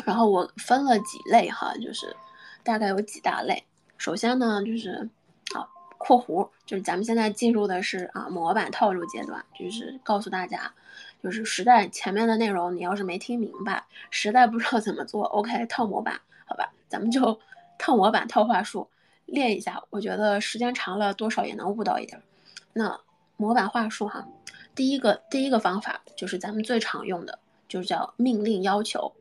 [0.04, 2.16] 然后我分了几类哈，就是
[2.64, 3.64] 大概有几大类。
[4.00, 5.08] 首先呢，就是
[5.54, 5.62] 啊，
[6.00, 10.74] 括弧，就是咱们现在进入的是啊模板套路阶段，就是告诉大家。
[11.22, 17.40] 就是实在前面的内容，你要是没听明白，实在不知道怎么做，OK，套模板，好吧，咱们就
[17.78, 18.90] 套模板套话术
[19.28, 19.84] 练一下。
[19.92, 22.22] 我觉得时间长了，多少也能悟到一点。
[22.74, 23.00] 那
[23.38, 24.28] 模板话术哈，
[24.74, 27.38] 第一个第一个方法就是咱们最常用的，
[27.68, 29.14] 就是叫命令要求，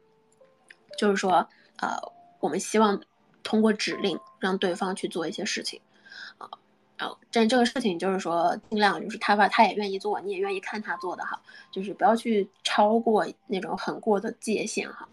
[0.96, 1.96] 就是说，呃，
[2.40, 3.02] 我们希望
[3.42, 5.80] 通过指令让对方去做一些事情，
[6.38, 6.48] 啊。
[6.98, 11.38] 然后，但这个事情就是说，尽量就是他吧，他也愿意做，你也愿意看他做的哈，
[11.70, 15.06] 就是不要去超过那种很过的界限哈。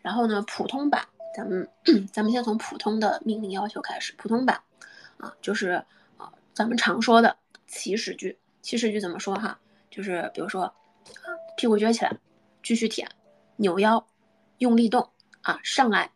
[0.00, 1.68] 然后呢，普通版，咱们
[2.12, 4.12] 咱们先从普通的命令要求开始。
[4.18, 4.60] 普通版
[5.18, 5.84] 啊，就是
[6.16, 7.36] 啊，咱们常说的
[7.68, 8.36] 起始句。
[8.60, 9.56] 起始句怎么说哈？
[9.88, 10.74] 就是比如说，
[11.56, 12.12] 屁股撅起来，
[12.60, 13.08] 继续舔，
[13.54, 14.04] 扭腰，
[14.58, 15.08] 用力动
[15.42, 16.10] 啊，上来，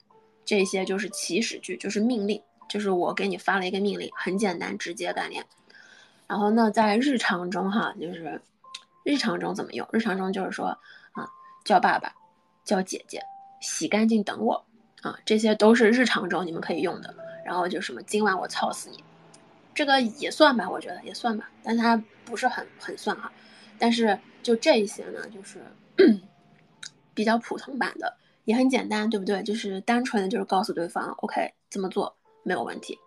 [0.45, 2.43] 这些就是起始句，就是命令。
[2.69, 5.47] 就是我给你发了一个命令，很简单直接概念。
[6.27, 8.43] 然后呢，在日常中哈，就是
[9.05, 9.89] 日常中怎么用？
[9.93, 10.67] 日常中就是说
[11.13, 11.29] 啊，
[11.65, 12.13] 叫爸爸，
[12.65, 13.23] 叫姐姐，
[13.61, 14.65] 洗干净等我
[15.03, 17.15] 啊，这些都是日常中你们可以用的。
[17.45, 19.05] 然后就什么今晚我操死你，
[19.75, 23.31] 这个也算吧，我觉得也算吧，但它不是很很算哈。
[23.79, 25.61] 但是就这一些呢，就是
[27.15, 29.43] 比较普通版的，也很简单，对不对？
[29.43, 32.17] 就是单纯的就是告诉对方，OK，这么做。
[32.45, 32.99] 没有问题。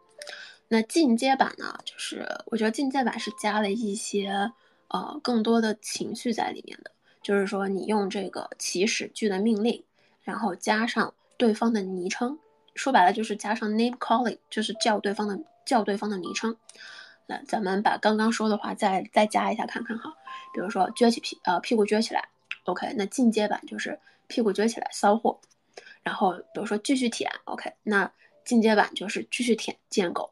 [0.67, 1.77] 那进阶版呢？
[1.85, 4.51] 就是我觉得进阶版是加了一些
[4.89, 6.91] 呃更多的情绪在里面的。
[7.21, 9.83] 就是说，你用这个起始句的命令，
[10.21, 12.39] 然后加上对方的昵称，
[12.75, 16.55] 说白了就是加上 name calling，就是叫对方的叫对方的昵称。
[17.27, 20.13] 那咱们把刚刚说的话再再加一下看看哈。
[20.53, 22.29] 比如说撅起屁呃屁股撅起来
[22.65, 22.93] ，OK。
[22.97, 25.39] 那进阶版就是屁股撅起来骚货。
[26.03, 27.73] 然后比如说继续舔，OK。
[27.83, 28.11] 那
[28.43, 30.31] 进阶版就是继续舔贱狗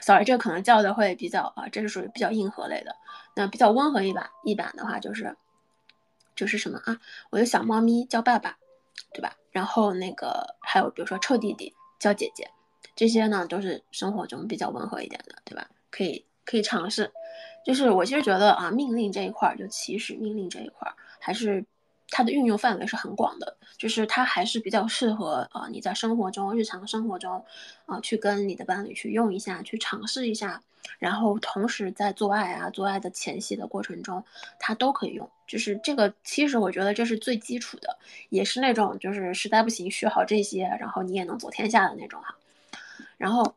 [0.00, 2.96] ，sorry，这个可能叫的会比较啊，这是属于比较硬核类的。
[3.36, 5.36] 那比较温和一版一版的话，就是
[6.34, 6.98] 就是什么啊？
[7.28, 8.56] 我的小猫咪叫爸爸，
[9.12, 9.36] 对吧？
[9.50, 12.50] 然后那个还有比如说臭弟弟叫姐姐，
[12.94, 15.68] 这些呢都是生活中比较温和一点的，对吧？
[15.90, 17.12] 可以可以尝试。
[17.64, 21.64] 就是我其实觉得啊，命令这一块儿，就起始命令这一块儿还是。
[22.12, 27.44] 它的运用范围是很广的，就是它还是比较适合啊你在生活中、日常生活中，
[27.86, 30.60] 啊去跟你的伴侣去用一下，去尝试一下，
[30.98, 34.24] 然后同时在做爱啊、做爱的前戏的过程中，
[34.58, 35.28] 它都可以用。
[35.46, 42.36] 就是这个，其实我觉得这是最基础的，也是那种就是实在不行学好这些，然后你也能走天下的那种哈。
[43.18, 43.54] 然后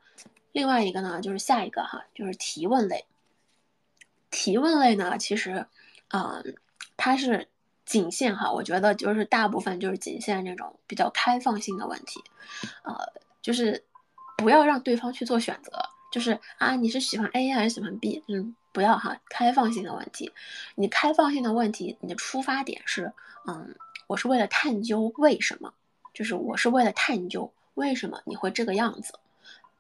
[0.52, 3.06] 另外一个呢，就是下一个哈，就是提问类。
[4.32, 5.66] 提问类呢，其实，
[6.10, 6.56] 嗯，
[6.98, 7.48] 它是。
[7.86, 12.24] 仅限哈，我觉得就是大部分就是仅限那种比较开放性的问题，
[12.84, 12.96] 呃，
[13.42, 13.84] 就是
[14.38, 15.70] 不要让对方去做选择，
[16.14, 18.24] 就是啊，你是喜欢 A 还是喜欢 B？
[18.28, 20.32] 嗯，不要哈，开放性的问题，
[20.76, 23.12] 你开放性的问题，你的出发点是，
[23.48, 25.74] 嗯，我是为了探究为什么，
[26.14, 29.16] 就是我是为了探究为什么你会这个样子，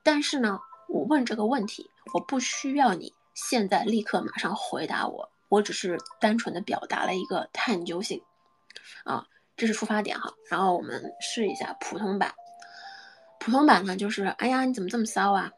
[0.01, 5.29] 但是呢，我问这个问题，我不需要你现在立刻马上回答我。
[5.49, 8.19] 我只是单纯的表达了一个探究性，
[9.03, 10.33] 啊，这是出发点哈。
[10.49, 12.33] 然后我们试一下普通版，
[13.39, 15.51] 普通版呢就是，哎呀，你怎么这么骚啊，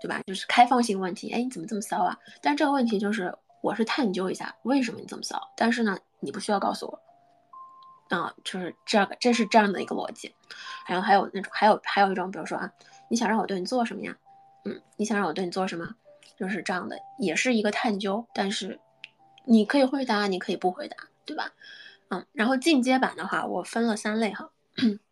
[0.00, 0.20] 对吧？
[0.26, 2.18] 就是开放性问题，哎，你怎么这么骚啊？
[2.40, 10.34] 但这个问题就是，我是探究一下为什么你这么骚，但是呢，你不需要告诉我，啊，就是这个，这是这样的一个逻辑。
[10.84, 12.72] 还有还有那种，还有还有一种，比如说啊，
[13.08, 14.16] 你想让我对你做什么呀？
[14.64, 15.94] 嗯，你想让我对你做什么？
[16.38, 18.78] 就是这样的，也是一个探究，但是。
[19.50, 20.94] 你可以回答，你可以不回答，
[21.24, 21.50] 对吧？
[22.10, 24.50] 嗯，然后进阶版的话，我分了三类哈。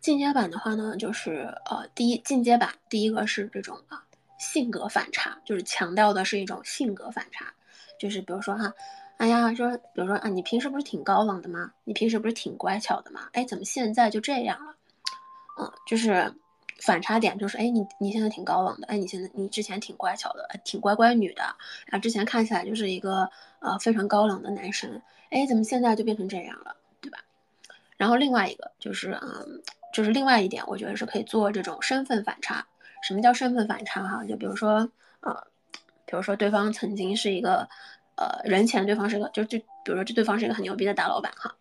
[0.00, 4.02] 进阶版的话呢，就是呃，第一进阶版第一个是这种啊
[4.38, 7.52] 性格反差，就是强调的是一种性格反差，
[7.98, 8.72] 就是比如说哈，
[9.16, 11.72] 哎呀，说比如说啊，你平时不是挺高冷的吗？
[11.84, 13.28] 你平时不是挺乖巧的吗？
[13.32, 14.74] 哎，怎么现在就这样了？
[15.60, 16.32] 嗯，就是。
[16.80, 21.42] 反差点就是，哎，你你现在挺高冷的，哎，你现在你之前挺乖巧的，挺乖乖女的，
[21.90, 26.76] 啊之前看起来就是一个呃非常高冷的男生，哎，怎么现在就变成这样了，
[27.98, 29.60] 然后另外一个就是，嗯，
[29.92, 32.66] 就是另外一点，我觉得是可以做这种身份反差。
[33.02, 34.02] 什么叫身份反差？
[34.08, 34.90] 哈，就比如说，
[35.20, 35.46] 呃，
[36.06, 37.68] 比如说对方曾经是一个
[38.16, 41.54] 呃，人前对方是个，就就比如说这对方是一个很牛逼的大老板哈。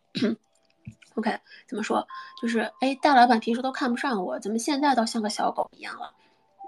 [1.16, 1.36] OK，
[1.68, 2.08] 怎么说？
[2.40, 6.14] 就是哎，大老板平时都看不上我，怎么现在倒像个小狗一样了？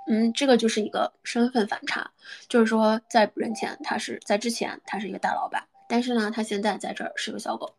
[0.07, 2.09] 嗯，这个就是一个身份反差，
[2.47, 7.71] 就是说在人前他是在之前他是一个大老板，但是呢，他现在在这儿是个小狗，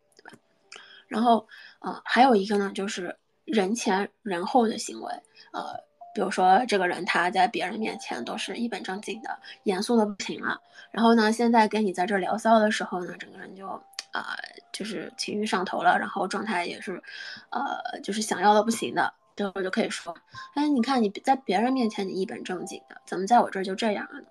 [1.10, 1.46] 然后
[1.80, 5.12] 呃，还有一个呢，就是人前人后的行为，
[5.52, 5.76] 呃，
[6.14, 10.58] 比如说这个人他在别人面前都是一本正经的，严肃的不行了，
[10.90, 13.66] 然后呢，现在跟你在这聊骚的时候呢，整个人就
[14.12, 14.36] 啊，
[14.72, 17.02] 就是情绪上头了，然后状态也是，
[17.50, 19.12] 呃，就是想要的不行的。
[19.36, 20.14] 这会就可以说，
[20.54, 24.26] 哎，你看你在别人面前你一本正经的，怎么在我这儿就这样了呢？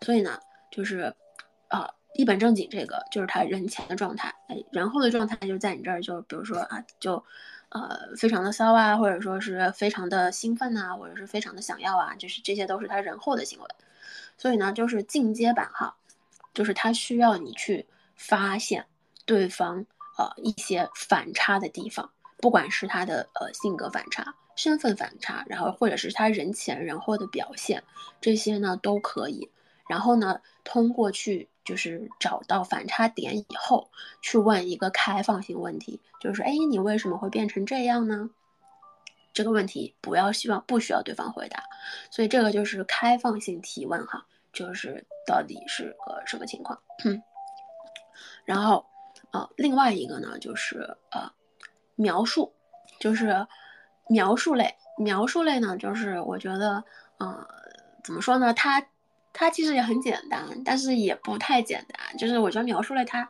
[0.00, 1.14] 所以呢，就是，
[1.68, 7.24] 啊，一本正经这个就是他人前的状态，哎，人后的状态就在你这儿，就比如说啊，就，
[7.70, 13.66] 呃，非常的骚啊，或者说是非常的兴奋呐，或者是非常的想要啊，就是这些都是他人后的行为。
[14.36, 15.94] 所以呢，就是进阶版哈，
[16.52, 17.86] 就是他需要你去
[18.16, 18.84] 发现
[19.24, 19.86] 对方
[20.18, 22.10] 呃一些反差的地方。
[22.38, 27.84] 不管是他的呃性格反差、身份反差，然后或者是他人前人后的表现，
[28.20, 29.48] 这些呢都可以。
[29.88, 33.90] 然后呢，通过去就是找到反差点以后，
[34.20, 38.30] 去问一个开放性问题，就是哎，你为什么会变成这样呢？
[39.32, 41.62] 这个问题不要希望不需要对方回答，
[42.10, 46.80] 所以这个就是开放性提问哈，就是到底是个什么情况？
[48.44, 48.84] 然后
[49.30, 51.32] 啊，另外一个呢就是呃。
[51.94, 52.50] 描述，
[52.98, 53.46] 就是
[54.08, 54.74] 描述类。
[54.96, 56.82] 描述类呢，就是我觉得，
[57.18, 57.46] 呃，
[58.02, 58.52] 怎么说呢？
[58.54, 58.84] 它
[59.32, 62.16] 它其实也很简单，但是也不太简单。
[62.16, 63.28] 就是我觉得描述了它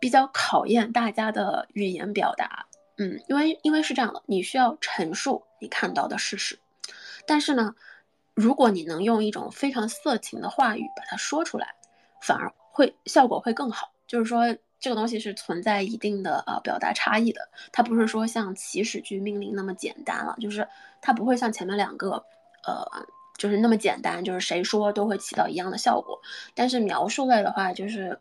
[0.00, 2.66] 比较考验大家的语言表达。
[2.96, 6.58] 嗯，因为因为是这样的，你需要陈述你看到的事实，
[7.26, 7.74] 但是呢，
[8.34, 11.74] 如果你能用一种非常色情的话语把它说出来，
[12.20, 13.92] 反而会效果会更好。
[14.06, 14.56] 就是说。
[14.80, 20.68] 这个东西是存在一定的呃表达差异的，它不是说像祈使句命令那么简单了，就是
[21.00, 22.22] 它不会像前面两个，
[22.66, 22.84] 呃，
[23.36, 26.20] 就是那么简单，就是谁说都会起到一样的效果。
[26.54, 28.18] 但是描述类的话，就是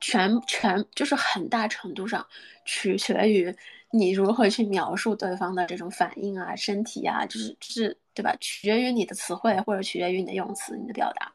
[0.00, 2.26] 全全就是很大程度上
[2.64, 3.54] 取决于
[3.90, 8.36] 你如何去描述对方的这种反应啊、身体啊，就是就是对吧？
[8.40, 11.32] 取决于你的词汇或者取决于你的用词、你的表达。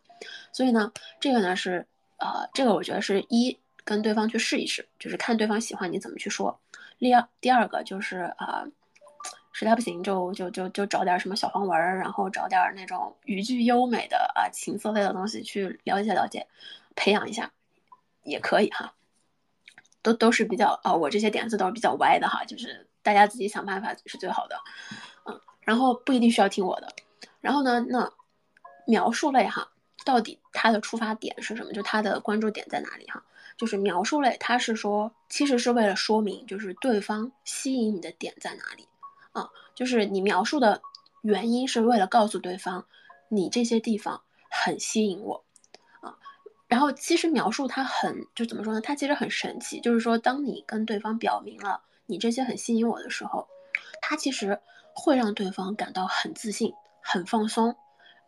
[0.51, 1.86] 所以呢，这个呢是
[2.17, 3.57] 呃，这个我觉得是一。
[3.86, 6.59] 跟对方去试一试，就是看对方喜欢你怎么去说。
[6.99, 8.63] 第二，第二个就是啊，
[9.60, 16.47] 实在不行就就就就找点什么小黄文儿，然后找点那种语句优美的啊情色类的东西去了解了解，
[16.95, 17.51] 培养一下
[18.24, 18.93] 也可以哈。
[20.01, 24.55] 都都是比较啊，我这些点子都是比较歪的哈，就是大家自己想办法是最好的。
[25.26, 26.88] 嗯，然后不一定需要听我的。
[27.41, 28.10] 然后呢，那
[28.88, 29.70] 描述类哈，
[30.05, 31.74] 到底它的出发点是什么？
[31.74, 33.22] 就它的关注点在哪里哈？
[33.57, 38.88] 就是描述类，它是说，其实是为了说明，就是对方吸引你的点在哪里，
[39.32, 40.82] 啊，就是你描述的
[41.21, 42.86] 原因是为了告诉对方，
[43.27, 45.43] 你这些地方很吸引我，
[46.01, 46.17] 啊，
[46.67, 48.82] 然后其实描述它很，就怎么说呢？
[48.82, 53.47] 它其实很神奇，就是说，当你跟对方表明了你这些很吸引我的时候，
[54.01, 54.59] 它其实
[54.93, 57.75] 会让对方感到很自信、很放松，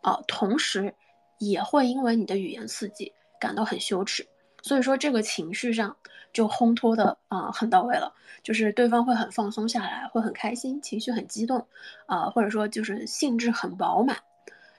[0.02, 0.94] 啊，同时
[1.38, 4.26] 也会因为你的语言刺激感到很羞耻。
[4.62, 5.96] 所以说这个情绪上
[6.32, 11.66] 就烘托的啊很到位了，就是对方会很放松下来，会很开心，情绪很激动，
[12.06, 14.16] 啊或者说就是兴致很饱满，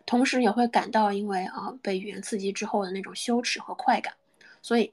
[0.06, 4.14] 同时也会感到因为啊被语言刺激之后的那种羞耻和快感，
[4.62, 4.90] 所以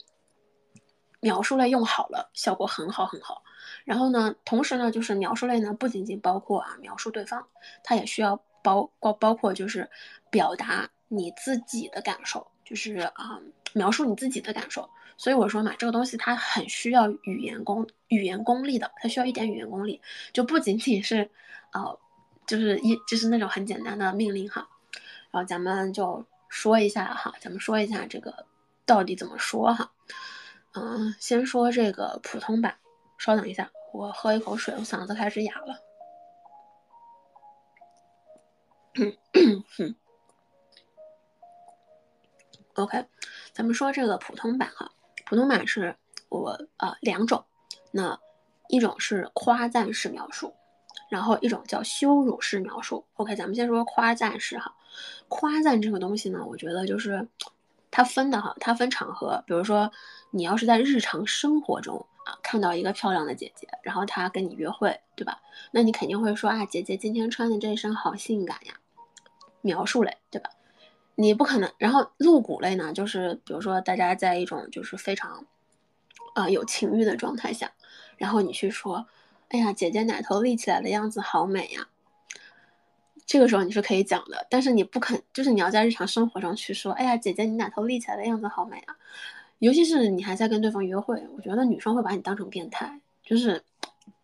[1.20, 3.42] 描述类用好了，效果很好很好。
[3.84, 7.46] 然后呢，同时呢就是描述类呢不仅仅包括啊描述对方，
[7.84, 9.88] 它也需要包包包括就是
[10.30, 13.40] 表达你自己的感受，就是啊。
[13.74, 20.00] 描述你自己的感受，所以我说嘛，这个东西它很需要语言功语言功力的，它需要一点语言功力，
[20.32, 21.30] 就不仅仅是，
[21.72, 21.98] 呃，
[22.46, 24.68] 就是一就是那种很简单的命令哈。
[25.30, 28.46] 然后咱们就说一下哈，咱们说一下这个
[28.84, 29.92] 到底怎么说哈。
[30.72, 32.76] 嗯，先说这个普通版，
[33.18, 35.78] 稍等一下，我喝一口水，我嗓子开始哑了。
[42.74, 43.06] OK。
[43.52, 44.90] 咱们说这个普通版哈，
[45.26, 45.94] 普通版是
[46.28, 47.44] 我呃两种，
[47.90, 48.18] 那
[48.68, 50.54] 一种是夸赞式描述，
[51.08, 53.04] 然后一种叫羞辱式描述。
[53.14, 54.74] OK，咱们先说夸赞式哈，
[55.28, 57.26] 夸赞这个东西呢，我觉得就是
[57.90, 59.90] 它分的哈，它分场合，比如说
[60.30, 65.40] 你要是在日常生活中啊看到一个漂亮的姐姐，然后她跟你约会，对吧？
[65.72, 68.74] 那你肯定会说啊，姐姐今天穿的这身好性感呀，
[69.60, 70.48] 描述类，对吧？
[71.20, 71.70] 你不可能。
[71.78, 75.44] 然后露骨类呢，就是比如说大家在一种就是非常
[76.34, 77.72] 啊有情欲的状态下，
[78.16, 79.06] 然后你去说，
[79.48, 81.88] 哎呀，姐姐奶头立起来的样子好美呀。
[83.26, 88.96] 这个时候你是可以讲的，但是你不肯，就是你要在日常生活中去说，哎呀，姐姐你奶头立起来的样子好美啊。
[89.60, 93.62] 尤其是你还在跟对方约会，我觉得女生会把你当成变态，就是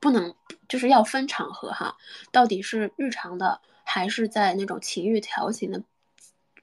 [0.01, 0.35] 不能，
[0.67, 1.97] 就是要分场合哈，
[2.33, 5.83] 到底是日常的还是在那种情欲调情的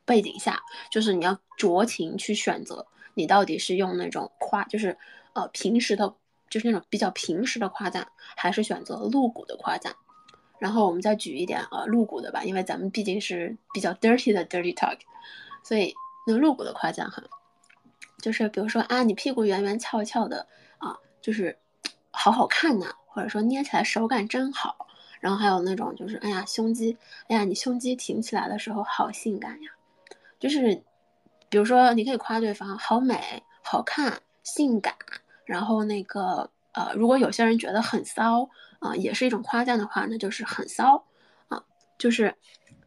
[0.06, 4.98] 背景下，就是你要酌情去选择，你到底是用那种夸，就是
[5.34, 6.14] 呃平时的，
[6.50, 9.96] 就是那种比较平时的夸赞，还是选择露骨的夸赞。
[10.60, 14.98] 然后我们再举一点呃露骨的吧，因为咱们毕竟是比较 dirty 的 dirty talk，
[15.64, 15.94] 所以
[16.26, 17.22] 那露骨的夸赞哈。
[18.22, 20.48] 就是比如说啊，你屁股圆圆翘翘的
[20.78, 21.58] 啊，就是
[22.12, 24.88] 好好看呐，或者说捏起来手感真好。
[25.20, 26.98] 然后还有那种就是，哎呀，胸肌，
[27.28, 29.72] 哎呀，你胸肌挺起来的时候好性感呀。
[30.44, 30.84] 就是，
[31.48, 34.94] 比如说你可以夸对方好美、好看、性感。
[35.46, 41.02] 然后那个呃，如果有些人觉得很骚啊，也是一种夸赞的话，那就是很骚
[41.48, 41.64] 啊。
[41.98, 42.36] 就是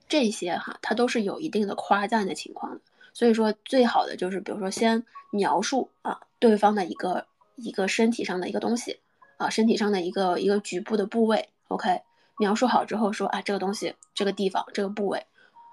[0.07, 2.81] 这些哈，它都是有一定的夸赞的情况的。
[3.15, 9.01] 所以说，最好的就是，比如说，先描述啊对方的一个一个身体上的一个东西
[9.39, 12.03] 啊，身体上的一个一个局部的部位，OK，
[12.37, 15.25] 描述好之后说啊，这个东西这个地方这个部位，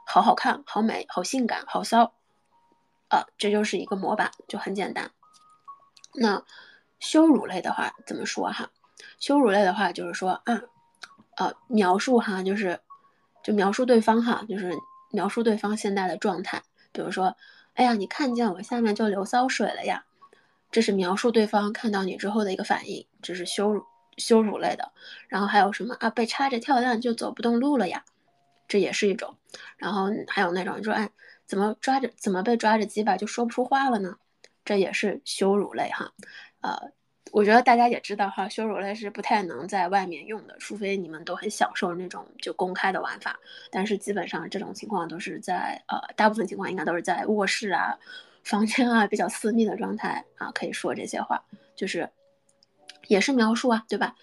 [0.06, 2.14] 好好看，好美，好性感，好骚，
[3.10, 5.12] 啊，这就是一个模板，就很简单。
[6.16, 6.44] 那
[7.00, 8.70] 羞辱类的话怎么说哈？
[9.20, 10.62] 羞辱类的话就是说啊，
[11.38, 12.80] 呃，描述哈，就是
[13.42, 14.74] 就描述对方哈，就是
[15.12, 16.62] 描述对方现在的状态。
[16.92, 17.36] 比如说，
[17.74, 20.06] 哎呀，你看见我下面就流骚水了呀，
[20.72, 23.84] 这是描述对方看到你之后的一个反应，这是羞辱
[24.18, 24.92] 羞辱类的。
[25.28, 26.10] 然后还有什么啊？
[26.10, 28.06] 被插着跳蛋就走不动路了呀，
[28.68, 29.36] 这也是一种。
[29.78, 31.10] 然后还有那种说，哎，
[31.46, 34.16] 怎么抓着怎么被抓着鸡巴就说不出话了呢？
[34.66, 36.12] 这也是羞辱类哈，
[36.62, 36.92] 呃。
[37.32, 43.40] 我觉得大家也知道哈，羞辱类是不太能在外面用的，除非你们都很享受那种就公开的玩法。
[43.72, 47.98] 但是基本上这种情况都是在呃，大部分情况应该都是在卧室啊、
[48.44, 51.44] 房间啊比较私密的状态啊，可以说这些话，
[51.76, 52.08] 就是
[53.08, 54.14] 也是描述啊，对吧？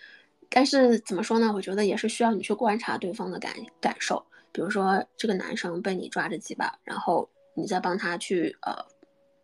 [0.48, 1.52] 但是怎么说呢？
[1.52, 4.24] 我觉得也是需要你去观察对方的感感受。
[4.52, 8.84] 比如说这个男生被你抓着鸡巴，然后你再帮他去呃。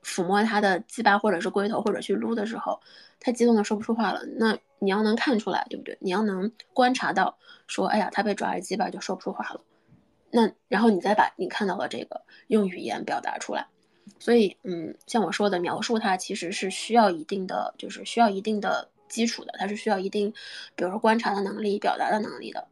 [0.09, 2.81] 抚摸他的鸡巴或者是龟头或者去撸的时候，
[3.19, 4.25] 他激动的说不出话了。
[4.37, 5.99] 那你要能看出来，对不对？
[6.01, 7.37] 你要能观察到，
[7.67, 9.61] 说，哎呀，他被抓着鸡巴就说不出话了。
[10.31, 13.67] 那然后你再把你看到的这个用语言表达出来。
[14.21, 20.33] 所以，嗯，像我说的描述，它其实是需要一定的，就是需要一定的基础的，它是需要一定，
[20.77, 22.69] 比如说观察的能力、表达的能力的。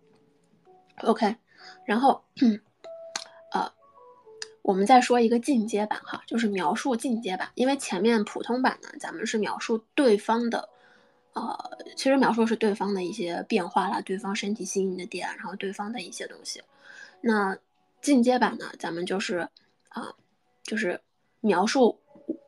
[1.02, 1.34] OK，
[1.86, 2.22] 然后。
[3.52, 3.72] 呃
[4.62, 7.50] 我们再说一个进阶版哈，就是描述进阶版。
[7.54, 10.66] 因为前面普通版呢，咱们是描述对方的，
[11.34, 16.62] 呃，其实描述是对方的一些变化啦，对方身体吸引的点，然后对方的一些东西。
[17.20, 17.58] 那
[18.00, 19.46] 进阶版呢，咱们就是
[19.90, 20.14] 啊，
[20.62, 20.98] 就是
[21.40, 22.00] 描述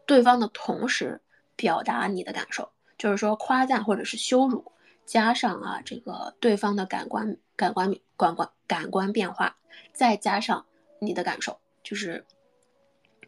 [0.07, 1.21] 对方的同时
[1.55, 2.67] 表达你的感受，
[2.97, 4.73] 就是说夸赞或者是羞辱，
[5.07, 9.57] 加上啊这个对方的感官感官感官感官变化，
[9.93, 10.67] 再加上
[11.01, 11.59] 你的感受。
[11.83, 12.27] 就是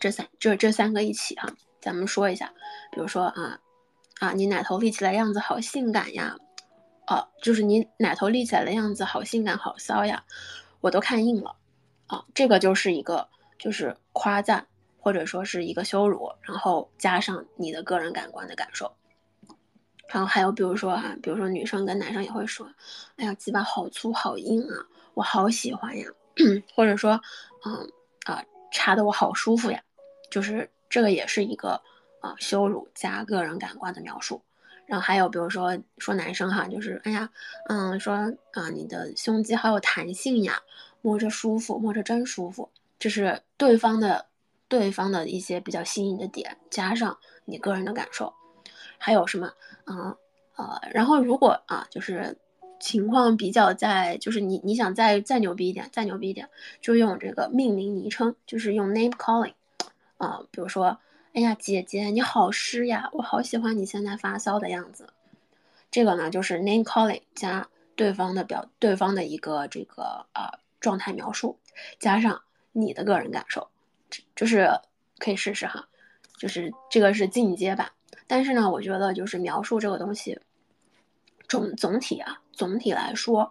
[0.01, 1.49] 这三，这这三个一起哈，
[1.81, 2.53] 咱们说一下，
[2.93, 3.61] 比如说啊
[4.19, 6.37] 啊，你奶头立起来样子好性感呀，
[7.07, 10.25] 哦，就是你奶头立起来的样子好性感好骚呀，
[10.81, 11.55] 我都看硬了
[12.09, 14.67] 啊，这个就是一个就是夸赞
[14.99, 18.93] 或者说是一个羞辱，然后加上你的个人感官的感受，
[20.09, 22.69] 然后还有比如说哈，比如说女生跟男生也会说，
[23.17, 24.75] 哎呀，鸡巴好粗好硬啊，
[25.15, 26.07] 我好喜欢呀，
[26.75, 27.21] 或者说
[27.65, 27.91] 嗯。
[28.25, 29.83] 啊，插的我好舒服呀，
[30.31, 31.81] 就是这个也是一个
[32.21, 34.43] 啊羞辱加个人感官的描述。
[34.85, 37.31] 然后还有比如说说男生哈，就是哎呀，
[37.71, 38.13] 嗯，说
[38.53, 40.61] 啊你的胸肌好有弹性呀，
[41.01, 44.27] 摸着舒服，摸着真舒服，这是对方的
[44.69, 48.35] 对方的一些比较吸引的点，加上你个人的感受。
[48.99, 49.51] 还有什么？
[49.89, 50.17] 啊
[50.57, 52.37] 呃，然后如果啊就是。
[52.81, 56.49] 情况比较在，就是你你想再再牛逼一点，再牛逼一点，
[56.81, 59.55] 就用这个命名昵称，就是用 name calling，
[60.17, 60.97] 啊，比如说，
[61.33, 65.09] 哎呀，姐姐你好湿呀，我好喜欢你现在发骚的样子，
[65.91, 71.59] 这个呢就是 name calling 加对方的表，对方的一个这个啊状态描述，
[71.99, 73.69] 加上你的个人感受，
[74.37, 74.71] 就是
[75.19, 75.89] 可以试试哈，
[76.37, 77.91] 就是这个是进阶版，
[78.29, 80.39] 但是呢，我觉得就是描述这个东西。
[81.49, 83.51] 总总体啊，总体来说，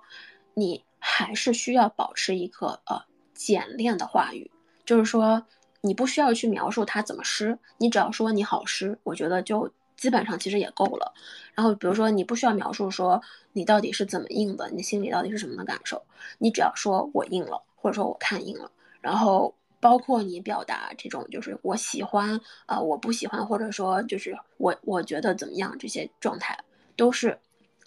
[0.53, 3.01] 你还是需要保持一个呃
[3.33, 4.51] 简练的话语，
[4.85, 5.43] 就是说，
[5.81, 11.11] 你不需要去描述它怎么湿，你只要说你好湿，我觉得就基本上其实也够了。
[11.55, 13.19] 然后比如说你不需要描述说
[13.51, 15.99] 你到底是怎么硬的，你心里到底是什么的感受，
[16.37, 18.71] 你只要说我硬了，或者说我看硬了，
[19.01, 19.55] 然后
[19.87, 26.57] 包括你表达这种就是我喜欢啊，我不喜欢，或者说就是我我觉得怎么样这些状态
[26.97, 27.39] 都是。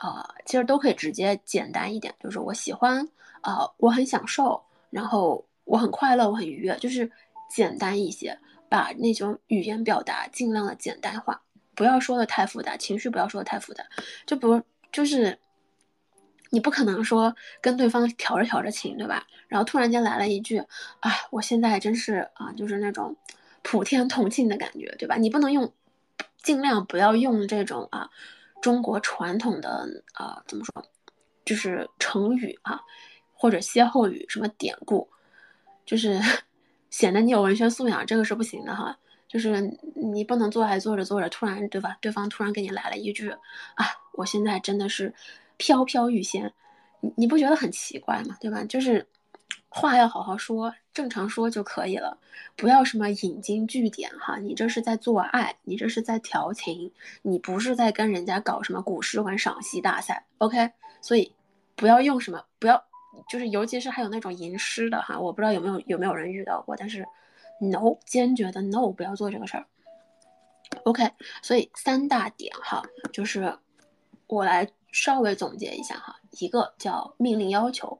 [0.02, 3.06] 啊，其实都可以直接简单一点，就是我喜欢，
[3.42, 7.12] 啊，我很享受，然后我很快乐，我很愉悦，就是
[7.54, 8.34] 简单一些，
[8.70, 11.38] 把那种语言表达尽量的简单化，
[11.74, 13.84] 不要说的太复杂，情绪不要说的太复杂，
[14.24, 14.58] 就比如
[14.90, 15.38] 就是，
[16.50, 19.26] 你不可能说跟对方调着调着情，对吧？
[19.48, 20.58] 然后突然间来了一句，
[21.00, 23.16] 啊，我现在真是啊，就是那种
[23.62, 25.16] 普天同庆的感觉，对吧？
[25.16, 25.72] 你不能用，
[26.42, 28.10] 尽量不要用这种啊。
[28.60, 30.84] 中国传统的啊，怎么说，
[31.46, 32.80] 就是成语啊，
[33.32, 35.08] 或者歇后语，什么典故，
[35.86, 36.20] 就是
[36.90, 38.98] 显得你有文学素养，这个是不行的哈。
[39.28, 39.62] 就是
[39.94, 41.96] 你不能做还做着做着，突然对吧？
[42.00, 45.14] 对方突然给你来了一句啊，我现在真的是
[45.60, 46.52] 飘飘欲仙，
[47.00, 48.38] 你你不觉得很奇怪吗？
[48.40, 48.64] 对吧？
[48.64, 49.06] 就是。
[49.72, 52.18] 话要好好说，正常说就可以了，
[52.56, 54.36] 不要什么引经据典哈。
[54.36, 56.90] 你这是在做爱，你这是在调情，
[57.22, 60.72] 你不是在跟人家搞什么古诗文赏析大赛，OK？
[61.00, 61.32] 所以
[61.76, 62.82] 不要用什么，不要
[63.28, 67.06] 就是尤其是还有那种吟诗的哈，我不知道有没有有没有人遇到过，但是
[67.60, 69.64] no，坚决的 no，不要做这个事儿
[70.82, 71.08] ，OK？
[71.42, 72.82] 所以三大点哈，
[73.12, 73.56] 就是
[74.26, 77.98] 我来稍微总结一下哈，一个叫命令要求。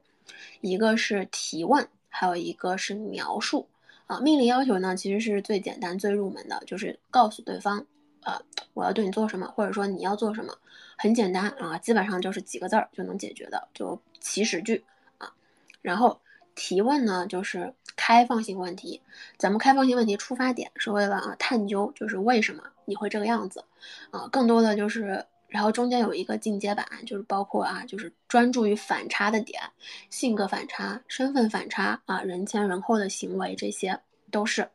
[0.61, 3.67] 一个是提问，还有一个是描述
[4.05, 4.19] 啊。
[4.19, 7.83] 命令要求呢，其实是最简单、最入门的，就是告诉对方，
[8.23, 8.39] 呃，
[8.73, 10.55] 我要对你做什么，或者说你要做什么，
[10.97, 14.83] 很简单啊，基本上就是几个字儿就能解决的，就祈使句
[15.17, 15.33] 啊。
[15.81, 16.19] 然后
[16.53, 19.01] 提问呢，就是开放性问题。
[19.37, 23.63] 咱们开放性问题出发点是为了啊探究，就是为什么你会这个样子
[24.11, 25.25] 啊，更多的就是。
[25.51, 29.61] 然后中间有一个进阶版，就是包括啊，就是专注于反差的点，
[30.09, 33.99] 性格反差、身份反差啊，人前人后的行为，这些
[34.31, 34.65] 都是，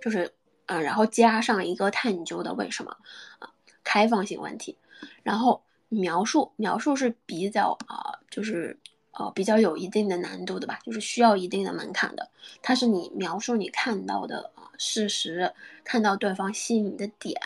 [0.00, 0.32] 就是
[0.64, 2.96] 啊，然后加上一个探究的为什么
[3.40, 3.52] 啊，
[3.84, 4.74] 开放性问题，
[5.22, 8.74] 然后描述描述是比较啊，就是
[9.10, 12.30] 呃比较有一定的难度的吧，就是需要一定的门槛的，
[12.62, 15.52] 它是你描述你看到的啊事实，
[15.84, 17.38] 看到对方吸引你的点。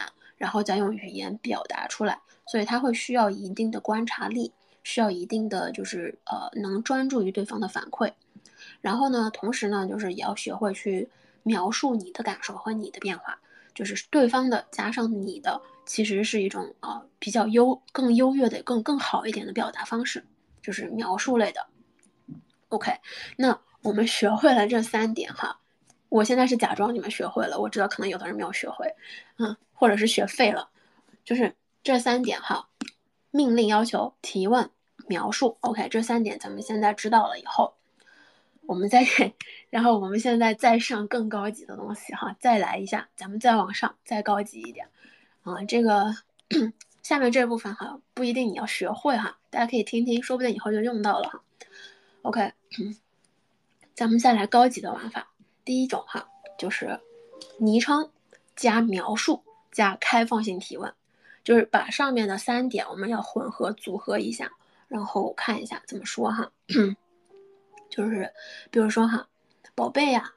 [0.43, 2.19] 然后再用语言表达出来，
[2.49, 8.13] 所以他会需要一定的观察力，需要一定的就是呃能专注于对方的反馈。
[8.81, 11.09] 然后呢，同时呢，就是也要学会去
[11.45, 13.39] 描述你的感受和你的变化，
[13.73, 20.27] 就是对方的加上你的，其实是一种呃比较优、更优越的、更更好一点的表达方式，
[20.61, 21.65] 就是描述类的。
[22.71, 22.91] OK，
[23.37, 25.61] 那我们学会了这三点哈。
[26.09, 28.95] 我现在是假装你们学会了，我知道可能有的人没有学会，
[29.39, 30.69] 嗯，或者是学废了，
[31.25, 32.69] 就是这三点哈，
[33.33, 34.71] 命令要求、提问、
[35.09, 37.75] 描述，OK，这三点咱们现在知道了以后，
[38.67, 39.05] 我们再，
[39.71, 44.87] 然后我们现在再上更高级的东西哈，再来一下，咱们再往上，再高级一点，
[45.43, 46.15] 啊，这个
[47.03, 51.43] 下面这部分哈不一定你要学会哈，大家可以听听，说不定以后就用到了哈
[52.23, 52.53] ，OK，
[53.95, 55.33] 咱们再来高级的玩法。
[55.65, 57.01] 第一种哈，就是
[57.59, 58.13] 昵称
[58.55, 60.95] 加描述加开放性提问，
[61.43, 64.53] 就是把上面的三点我们要混合组合一下，
[64.87, 66.53] 然后看一下怎么说哈。
[67.91, 68.33] 就是
[68.71, 69.27] 比如说哈，
[69.75, 70.31] 宝贝呀，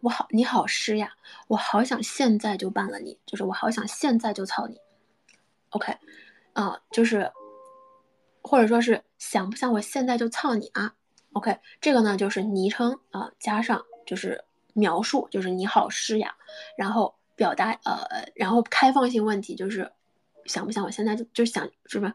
[0.00, 1.12] 我好你好湿呀，
[1.48, 4.78] 我好想现在就办了你，就是我好想现在就操你。
[5.70, 5.96] OK，
[6.52, 7.32] 啊，就是
[8.42, 10.94] 或者说是想不想我现在就操你啊
[11.32, 14.44] ？OK，这个呢就是昵称啊加上就是。
[14.74, 16.34] 描述就是你好诗呀，
[16.78, 19.90] 然后表达呃，然后开放性问题就是
[20.44, 22.12] 想不想我现在就就想是吧？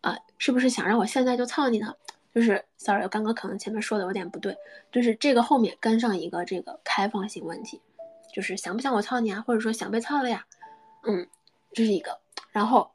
[0.00, 1.94] 啊，是不是想让我现在就操你呢？
[2.34, 4.56] 就是 sorry，我刚刚可能前面说的有点不对，
[4.90, 7.80] 就是这个后面跟上一个这个开放性问题，
[8.32, 9.44] 就是想不想我操你啊？
[9.46, 10.46] 或者说想被操了呀？
[11.04, 11.28] 嗯，
[11.72, 12.18] 这是一个。
[12.50, 12.90] 然后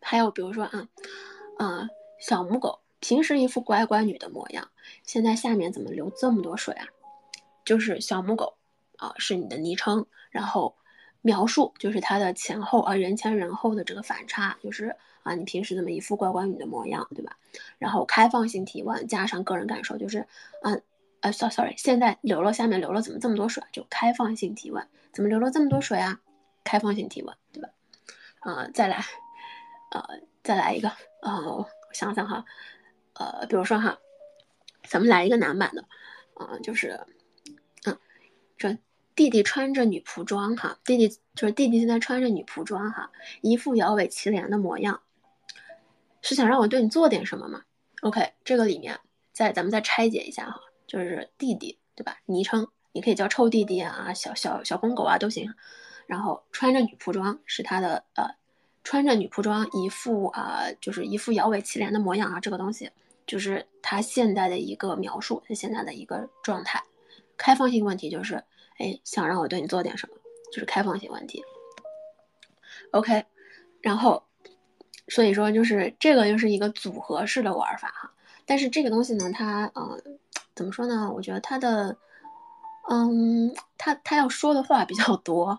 [0.00, 0.88] 还有比如说啊，
[1.58, 1.88] 啊，
[2.20, 4.70] 小母狗平时一副乖乖女的模样，
[5.02, 6.86] 现在下面怎么流这么多水啊？
[7.64, 8.54] 就是小母狗，
[9.02, 10.76] 啊，是你的昵称，然后
[11.22, 14.94] 描述就是它的前后啊，人前人后的这个反差，就是
[15.24, 17.36] 啊，你平时这么一副乖乖女的模样，对吧？
[17.78, 20.20] 然后开放性提问加上个人感受，就是
[20.62, 20.78] 啊，
[21.18, 23.64] 呃，sorry，现在流了，下面流了，怎么这么多水？
[23.72, 26.20] 就开放性提问，怎么流了这么多水啊？
[26.62, 27.70] 开放性提问，对吧？
[28.38, 29.04] 啊，再来，
[29.90, 30.92] 呃，再来一个，
[31.22, 32.44] 呃，我想想哈，
[33.14, 33.98] 呃，比如说哈，
[34.88, 35.84] 咱们来一个男版的，
[36.34, 37.00] 啊，就是。
[37.84, 37.98] 嗯，
[38.56, 38.78] 这
[39.14, 43.10] 弟弟穿着女仆装哈，弟弟就是弟弟现在穿着女仆装哈，
[43.40, 45.00] 一副摇尾乞怜的模样，
[46.22, 47.62] 是想让我对你做点什么吗
[48.02, 48.98] ？OK，这个里面
[49.32, 52.18] 再咱们再拆解一下哈，就是弟弟对吧？
[52.26, 55.52] 昵称你可以叫臭弟弟啊，小小小公狗啊都行。
[56.06, 58.24] 然后穿着女仆装是他的呃，
[58.82, 62.90] 穿着女仆装一副啊，就是一副摇尾乞怜的模样啊，这个东西
[63.26, 66.82] 就是他现在的一个描述，他现在的一个状态。
[67.38, 68.42] 开放性问题就是，
[68.78, 70.16] 哎，想让我对你做点什么，
[70.52, 71.42] 就是开放性问题。
[72.92, 73.24] OK，
[73.80, 74.22] 然后，
[75.08, 78.12] 所以说就是这个就是一个组合式的玩法哈。
[78.44, 80.00] 但是这个东西呢，它呃，
[80.54, 81.12] 怎么说呢？
[81.14, 81.96] 我觉得它的。
[82.90, 85.56] 嗯，他他要说的话比较多，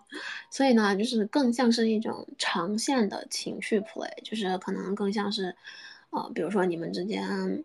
[0.50, 5.56] 所以呢，就是更像是一种长线的情绪 play，就是可能更像是，
[6.10, 7.64] 呃，比如说你们之间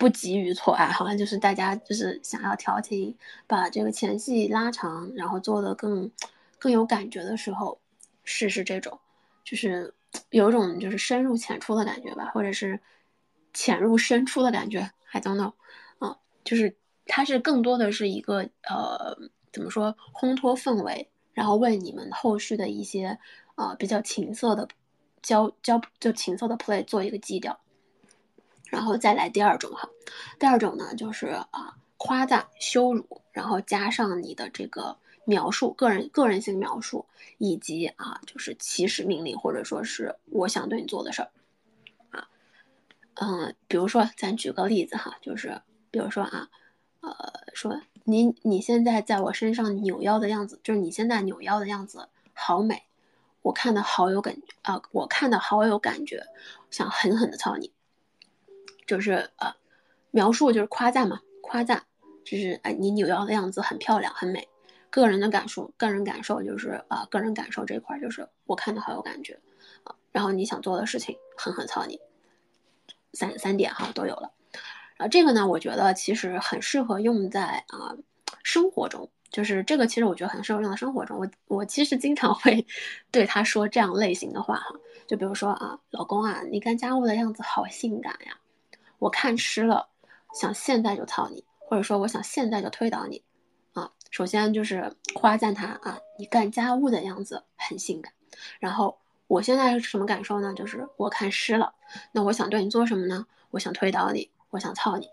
[0.00, 3.14] 不急于错爱，好像就是大家就是想要调情，
[3.46, 6.10] 把这个前戏拉长，然后做的更
[6.58, 7.78] 更有感觉的时候，
[8.24, 8.98] 试试这种，
[9.44, 9.92] 就是
[10.30, 12.80] 有一种就是深入浅出的感觉吧，或者是
[13.52, 15.52] 浅入深出的感觉，I don't know，
[15.98, 16.74] 啊，就是。
[17.12, 19.18] 它是更多的是一个呃，
[19.52, 23.18] 怎么说烘托氛围，然后为你们后续的一些
[23.56, 24.68] 呃比较情色的
[25.20, 27.58] 交交就情色的 play 做一个基调，
[28.70, 29.86] 然后再来第二种哈，
[30.38, 34.96] 第二种呢就是啊夸赞羞辱，然后加上你的这个
[35.26, 37.04] 描述个人个人性描述，
[37.36, 41.30] 以及啊就是起始命令或者说是我想对你做的事儿
[42.10, 42.28] 啊，
[43.14, 45.60] 嗯，比如说咱举个例子哈，就是
[45.90, 46.48] 比如说啊。
[47.02, 47.10] 呃，
[47.54, 52.82] 说你你现在在我身上扭腰的样子，就是你现在扭腰的样子好美，
[53.40, 56.22] 我看的好有感啊，我看的好有感觉，
[56.70, 57.72] 想狠狠的操你，
[58.90, 59.54] 就是呃，
[60.10, 61.84] 描述就是夸赞嘛，夸赞
[62.24, 64.48] 就是哎，你扭腰的样子很漂亮很美，
[64.90, 69.38] 个人的感受，个人感受就是啊，个人感受这块就是我看的好有感觉
[69.84, 72.00] 啊，然后你想做的事情狠狠操你，
[73.12, 74.32] 三三点哈都有了。
[74.96, 77.94] 啊，这个呢，我觉得其实很适合用在啊
[78.42, 81.16] 生活中，就是这个其实我觉得很适合用在生活中。
[81.16, 82.66] 我我其实经常会
[83.12, 84.74] 对他说这样类型的话哈，
[85.06, 88.36] 就比如说啊，老公啊，你干家务的样子好性感呀，
[89.00, 89.88] 我看湿了，
[90.32, 93.20] 想现在就操你，或者说我想现在就推倒你，
[93.72, 98.12] 啊，首先就是夸赞他啊，你干家务的样子很性感，
[98.60, 98.96] 然后
[99.26, 100.54] 我现在是什么感受呢？
[100.54, 101.74] 就是我看湿了，
[102.12, 103.26] 那我想对你做什么呢？
[103.50, 104.30] 我想推倒你。
[104.50, 105.08] 我想操你，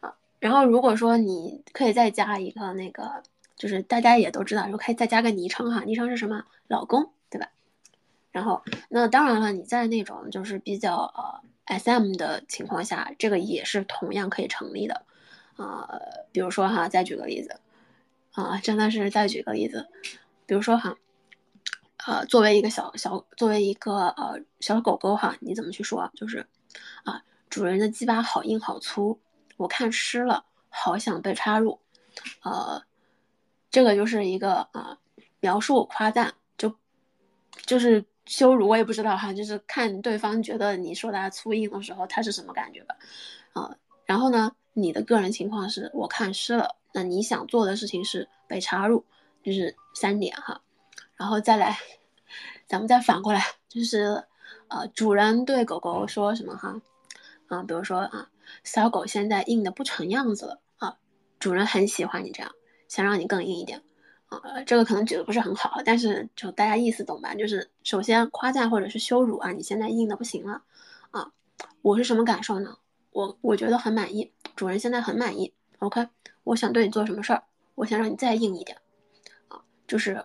[0.00, 3.22] 啊，然后如果说你可以再加一个那个，
[3.56, 6.44] 就是大家也都知道，就可以再加个昵称哈，昵称是什么？
[6.68, 7.48] 老公，对吧？
[8.32, 11.40] 然后那当然了，你在那种就是比较呃
[11.72, 15.04] S M 的情况下，这个也是同样可以成立的，
[15.56, 15.88] 啊，
[16.32, 17.60] 比如说哈，再举个例子，
[18.32, 19.88] 啊，真的是再举个例子，
[20.46, 20.96] 比如说哈，
[22.06, 26.10] 呃，作为一个小小，作为一个呃小狗狗哈，你怎么去说？
[26.14, 26.46] 就是
[27.04, 27.22] 啊。
[27.52, 29.20] 主人的鸡巴好硬好粗，
[29.58, 31.78] 我看湿了，好想被插入。
[32.40, 32.82] 呃，
[33.70, 34.96] 这个就是一个啊
[35.38, 36.74] 描述夸赞，就
[37.66, 42.96] 就是羞辱，我也不知道哈，就是看对方觉得你说他粗硬的时候，他是什么感觉吧。
[43.52, 49.04] 啊，然后呢，你的个人情况是我看湿了，那你想做的事情是被插入，
[49.42, 50.60] 就是三点哈。
[51.16, 51.78] 然后再来，
[52.66, 54.24] 咱们再反过来，就是
[54.68, 56.80] 呃，主人对狗狗说什么哈？
[57.48, 58.28] 啊，比如说啊，
[58.64, 60.96] 小狗现在硬的不成样子了啊，
[61.38, 62.52] 主人很喜欢你这样，
[62.88, 63.82] 想让你更硬一点
[64.42, 64.64] 呃。
[64.64, 67.34] 这个可能举的不是很好，但是就大家意思懂吧？
[67.34, 70.62] 就是首先夸赞或者是羞辱啊，你现在硬的不行了
[71.10, 71.32] 啊，
[71.82, 72.76] 我是什么感受呢？
[73.10, 75.52] 我我觉得很满意，主人现在很满意。
[75.78, 76.08] OK，
[76.44, 77.42] 我想对你做什么事儿，
[77.74, 78.78] 我想让你再硬一点
[79.48, 80.24] 啊，就是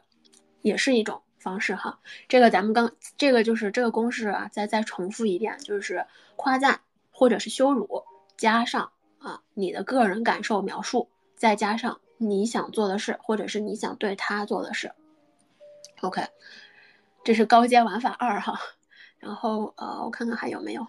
[0.62, 2.00] 也是一种方式哈。
[2.28, 6.06] 这个咱们刚这个就是这个公式啊，再再重复一遍，就是
[6.36, 6.82] 夸赞。
[7.20, 8.04] 或者是羞辱，
[8.38, 14.92] 加上啊你的个人感受描述，再加上你想做的事，或者是你想对他做的事。
[16.02, 16.28] OK，
[17.24, 18.60] 这是高阶玩法二哈。
[19.20, 20.86] 然后呃，我看看还有没有。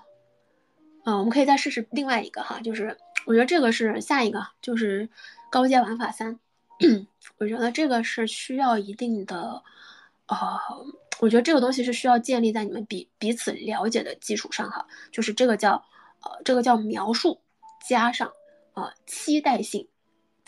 [1.05, 5.09] 嗯，我们可以再试试另外一个哈，就是我觉得这个是下一个，就是
[5.51, 6.39] 高阶玩法三。
[7.39, 9.63] 我觉得这个是需要一定的，
[10.27, 10.37] 呃，
[11.21, 15.85] 我觉得这个东西是需要建立在你们彼彼此了解的基础上哈，就是这个叫。
[16.21, 17.41] 呃，这个叫描述
[17.89, 18.33] 加上
[18.73, 19.87] 啊期待性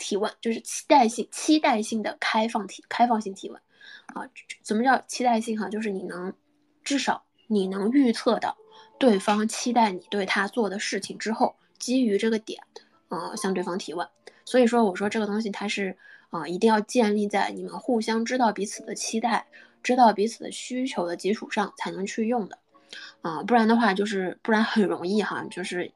[0.01, 3.61] 提问，就是期待性期待性的开放提开放性提问
[4.07, 4.27] 啊。
[4.63, 5.69] 怎么叫期待性哈？
[5.69, 6.33] 就是你能
[6.83, 8.57] 至少你能预测到
[8.99, 12.61] 对方期待你对他做的事情之后，基于这个点
[13.09, 14.07] 啊向对方提问。
[14.43, 15.95] 所以说我说这个东西它是
[16.31, 19.45] 啊，一定要建立在你们互相知道彼此的期待、
[19.83, 22.57] 知道彼此的需求的基础上才能去用的，
[23.21, 25.91] 啊，不然的话就是不然很容易哈，就是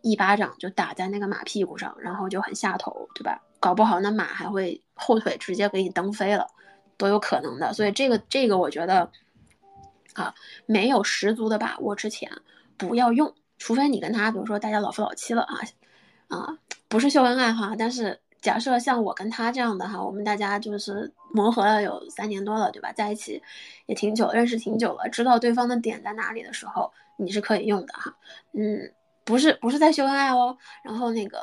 [0.00, 3.40] 一巴掌就打在那个马屁股上，然后就很下头，对吧？
[3.60, 6.48] 搞不好那马还会后腿直接给你蹬飞了，
[6.96, 7.72] 都有可能的。
[7.72, 9.08] 所以这个这个我觉得，
[10.14, 10.34] 啊，
[10.66, 12.32] 没有十足的把握之前
[12.76, 15.60] 不要用，除非你跟他比如说大家老夫老妻了啊，
[16.28, 16.58] 啊，
[16.88, 18.20] 不是秀恩爱哈，但是。
[18.40, 22.90] 假设像我跟他这样的哈，我们大家就是磨合了有三年多了，对吧？
[22.90, 23.42] 在一起
[23.84, 28.16] 也挺久，认识挺久了，知道对方的点在哪里的时候，你是可以用的哈。
[28.54, 28.90] 嗯，
[29.24, 30.56] 不是不是在秀恩爱哦。
[30.82, 31.42] 然后那个，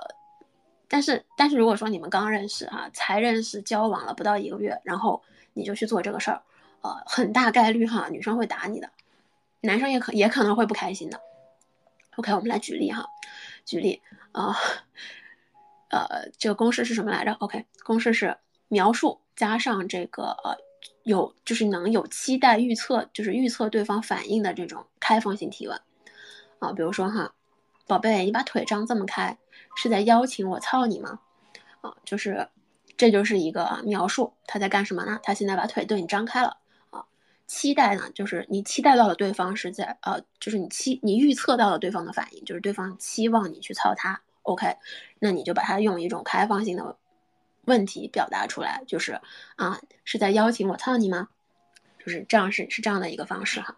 [0.88, 5.22] 但是但是如果说你们刚认识哈，才认识交往了不到一个月，然后
[5.54, 6.42] 你就去做这个事儿，
[6.82, 8.90] 呃，很大概率哈，女生会打你的，
[9.62, 11.20] 男生也可也可能会不开心的。
[12.16, 13.08] OK，我们来举例哈，
[13.66, 14.56] 举例啊。
[15.90, 20.58] 呃，这个公式是什么来着？OK，公式是描述加上这个呃
[21.04, 25.80] 有就是能有期待预测，就是预测对方反应的这种开放性提问
[26.60, 26.74] 啊。
[26.74, 27.34] 比如说哈，
[27.88, 29.38] 宝贝，你把腿张这么开，
[29.78, 31.20] 是在邀请我操你吗？
[31.82, 32.50] 啊，就是
[32.98, 35.20] 这就是一个描述，他在干什么呢？
[35.22, 36.58] 他现在把腿对你张开了
[36.90, 37.06] 啊。
[37.46, 44.20] 期待呢，就是你期待到了对方是在呃，就是你期你预测到了对方的反应，就是对方期望你去操他。
[44.42, 44.78] OK，
[45.20, 46.98] 那你就把它用一种开放性的
[47.66, 49.22] 问题表达出来，就是
[49.58, 51.30] 啊，是在邀请我操你吗？
[52.00, 53.76] 就是这样，是是这样的一个方式哈。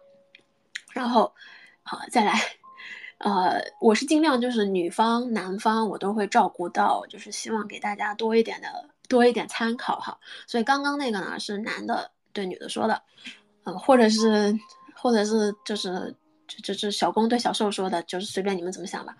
[0.93, 1.35] 然后，
[1.83, 2.33] 啊，再来，
[3.19, 8.67] 呃，我是尽量就是女方、男方我都会照顾到，就是希望给大家多一点的
[9.07, 10.17] 多一点参考哈。
[10.47, 13.01] 所以刚刚那个呢是男的对女的说的，
[13.65, 14.57] 嗯，或者是
[14.95, 16.15] 或者是就是
[16.47, 19.15] 就就是小公对小受说的，就是随便你们怎么想吧。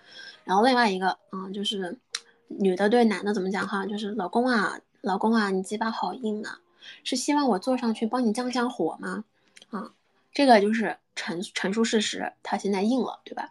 [0.46, 2.00] 然后另外一个，嗯，就是
[2.48, 3.86] 女的对男的怎么讲哈？
[3.86, 6.58] 就是老公啊，老公啊，你鸡巴好硬啊，
[7.04, 9.26] 是希望我坐上去帮你降降火吗？
[10.34, 13.50] 这个就是陈陈述事实，他现在硬了，对吧？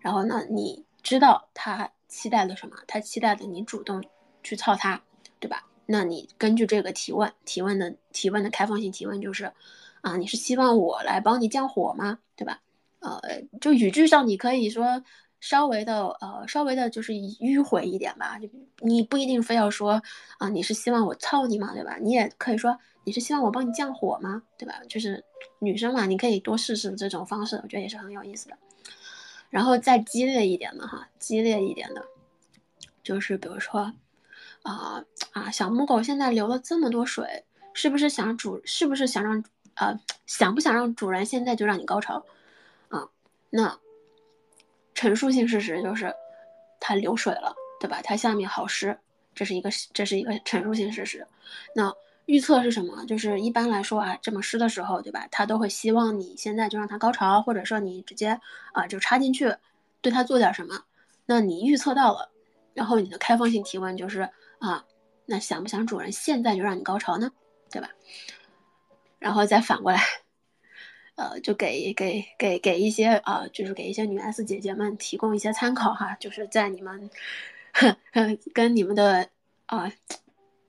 [0.00, 2.76] 然后呢，你知道他期待的什么？
[2.86, 4.02] 他期待的你主动
[4.42, 5.02] 去操他，
[5.40, 5.64] 对吧？
[5.86, 9.52] 那你根据这个提问，提问的提问的开放性提问就是，
[10.00, 12.18] 啊，你是希望我来帮你降火吗？
[12.34, 12.60] 对吧？
[13.00, 13.20] 呃，
[13.60, 15.02] 就语句上你可以说。
[15.40, 20.02] 稍微的呃，稍微的就是迂回一点吧，就你不一定非要说
[20.38, 21.98] 啊，你是希望我操你嘛，对吧？
[22.00, 24.80] 你也可以说你是希望我帮你降火吗，对吧？
[24.88, 25.22] 就是
[25.58, 28.56] 女生嘛，你可以多试试这种方式，我觉得也是很有意思的。
[29.50, 32.02] 然后再激烈一点的哈，激烈一点的，
[33.02, 33.92] 就是比如说
[34.62, 38.60] 啊啊，小母狗现在流了这么多水，是不是想主？
[38.64, 42.24] 是不是想让呃，想不想让主人现在就让你高潮
[42.88, 43.08] 啊？
[43.50, 43.78] 那。
[44.96, 46.12] 陈述性事实就是，
[46.80, 48.00] 它流水了，对吧？
[48.02, 48.98] 它下面好湿，
[49.34, 51.24] 这是一个这是一个陈述性事实。
[51.74, 51.94] 那
[52.24, 53.04] 预测是什么？
[53.04, 55.28] 就是一般来说啊，这么湿的时候，对吧？
[55.30, 58.40] 他都会希望你现在就让他高潮，或者说你直接
[58.72, 59.54] 啊就插进去，
[60.00, 60.82] 对他做点什么。
[61.26, 62.30] 那你预测到了，
[62.72, 64.28] 然后你的开放性提问就是
[64.58, 64.84] 啊，
[65.26, 67.30] 那想不想主人现在就让你高潮呢？
[67.70, 67.90] 对吧？
[69.18, 70.00] 然后再反过来。
[71.16, 77.10] 呃，就给给给给一些啊，就是给一些女 S 姐姐们提供一些参考哈，就是在你们
[78.52, 79.28] 跟你们的
[79.66, 79.90] 啊，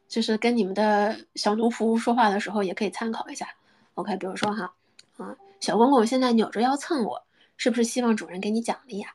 [0.08, 3.48] 就是跟你们的小奴仆说话的时候，也可以参考一下。
[3.96, 4.74] OK，比如说哈，
[5.18, 7.22] 啊，小公公现在扭着腰蹭我，
[7.58, 9.14] 是不是希望主人给你奖励呀？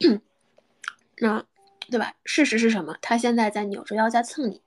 [1.18, 1.42] 那
[1.90, 2.12] 对吧？
[2.24, 2.94] 事实是什么？
[3.00, 4.60] 他现在在扭着腰在蹭你。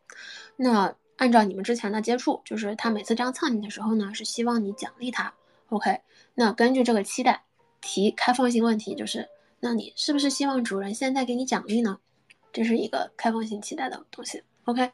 [0.55, 5.34] 那按照你们之前的接触，就是他每次这样蹭你的时候呢，是希望你奖励他。
[5.70, 5.99] OK，
[6.36, 7.43] 那根据这个期待
[7.82, 9.28] 提开放性问题，就是
[9.59, 11.99] 那你是不是希望主人现在给你奖励呢？
[12.53, 14.41] 这是一个开放性期待的东西。
[14.63, 14.91] OK，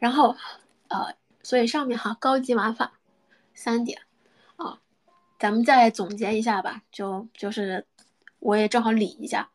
[0.00, 0.34] 然后
[0.88, 2.94] 呃，所以上面哈高级玩法
[3.54, 4.00] 三点
[4.56, 4.80] 啊，
[5.38, 6.82] 咱们再总结一下吧。
[6.90, 7.86] 就就是
[8.40, 9.48] 我也正好理一下，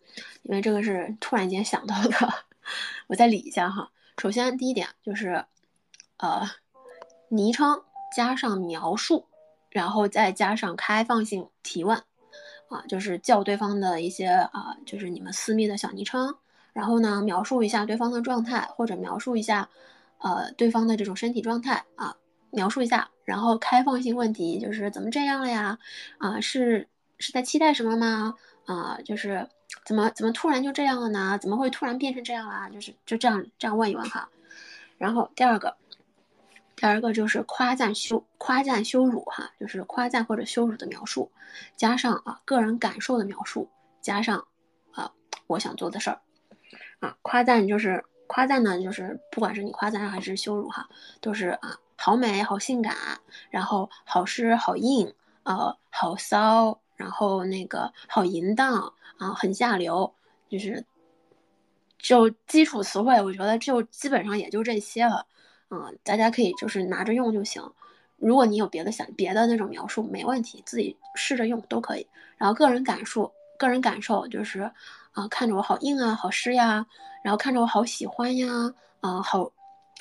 [0.44, 2.34] 因为这个是突然间想到的，
[3.08, 3.92] 我再理一下哈。
[4.18, 5.46] 首先第一点就是
[6.18, 6.50] 呃，
[7.28, 7.84] 昵称
[8.16, 9.28] 加上描述。
[9.72, 11.98] 然后再加上开放性提问，
[12.68, 16.36] 啊，就是叫对方的一些啊，就是你们私密的小昵称，
[16.74, 19.70] 然后呢，描述一下对方的状态，或者描述一下，
[20.18, 22.14] 呃，对方的这种身体状态啊，
[22.50, 25.80] 描述一下，然后开放性问题就是怎么这样了呀？
[26.18, 26.86] 啊，是
[27.18, 28.36] 是在期待什么吗？
[28.66, 29.48] 啊，就是
[29.86, 31.40] 怎么怎么突然就这样了呢？
[31.42, 32.70] 怎么会突然变成这样啦？
[32.70, 34.30] 就是就这样这样问一问哈。
[34.98, 35.78] 然后第二个。
[36.76, 41.32] 第二个就是夸赞羞夸赞羞辱哈，就是夸赞或者羞辱的描述，
[41.76, 43.70] 加上啊个人感受的描述，
[44.02, 44.46] 加上
[44.92, 45.12] 啊
[45.48, 46.22] 我想做的事儿，
[47.00, 52.96] 啊夸赞就是夸赞呢，就是不管是你夸赞还是羞辱哈，都是啊，好美好性感，
[53.50, 55.14] 然后好湿好硬，
[55.44, 60.12] 呃，好骚，然后那个好淫荡啊，很下流，
[60.50, 60.84] 就是
[62.00, 65.28] 就基础词汇，我觉得就基本上也就这些了，
[65.72, 67.64] 嗯，大家可以就是拿着用就行。
[68.18, 72.06] 如果你有别的想别的那种描述，没问题，自己试着用都可以。
[72.38, 74.72] 然后个人感受，个人感受就是。
[75.14, 76.86] 啊，看着我好硬啊，好湿呀，
[77.22, 79.52] 然后看着我好喜欢呀，啊，好，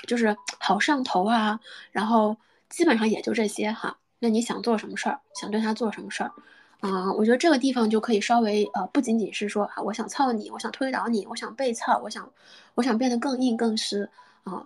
[0.06, 1.58] 就是好上头啊，
[1.90, 2.36] 然后
[2.68, 3.98] 基本上也就这些哈。
[4.20, 6.30] 那你想做什么事儿，想对他做什么事儿，
[6.78, 12.30] 啊，我觉得这个地方就可以稍微呃，不仅仅是说啊，我想操你，我想推倒你，我想被操，我想，
[12.76, 14.08] 我想变得更硬更湿
[14.44, 14.64] 啊，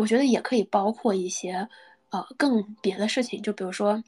[0.00, 1.68] 我觉得也可以包括一些
[2.10, 4.02] 呃更别的事情，就比如说，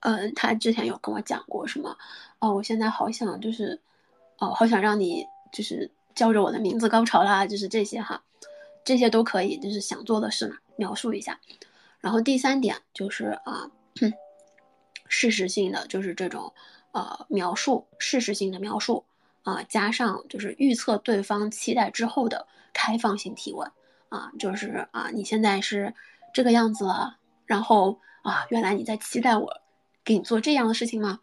[0.00, 1.96] 嗯，他之前有跟我讲过什么，
[2.38, 3.80] 哦，我现在好想就是。
[4.38, 8.22] 哦，好想让你就是叫着我的名字高潮啦，就是这些哈，
[8.84, 11.40] 这些都可以，就是想做的事嘛，描述一下。
[12.00, 13.70] 然后第三点就是啊，
[15.08, 16.52] 事实性的，就是这种
[16.92, 19.02] 呃描述，事实性的描述
[19.42, 23.72] 啊，加上就是预测对方期待之后的开放性提问
[24.08, 25.94] 啊，就是啊，你现在是
[26.32, 29.60] 这个样子了，然后啊，原来你在期待我
[30.04, 31.20] 给你做这样的事情吗？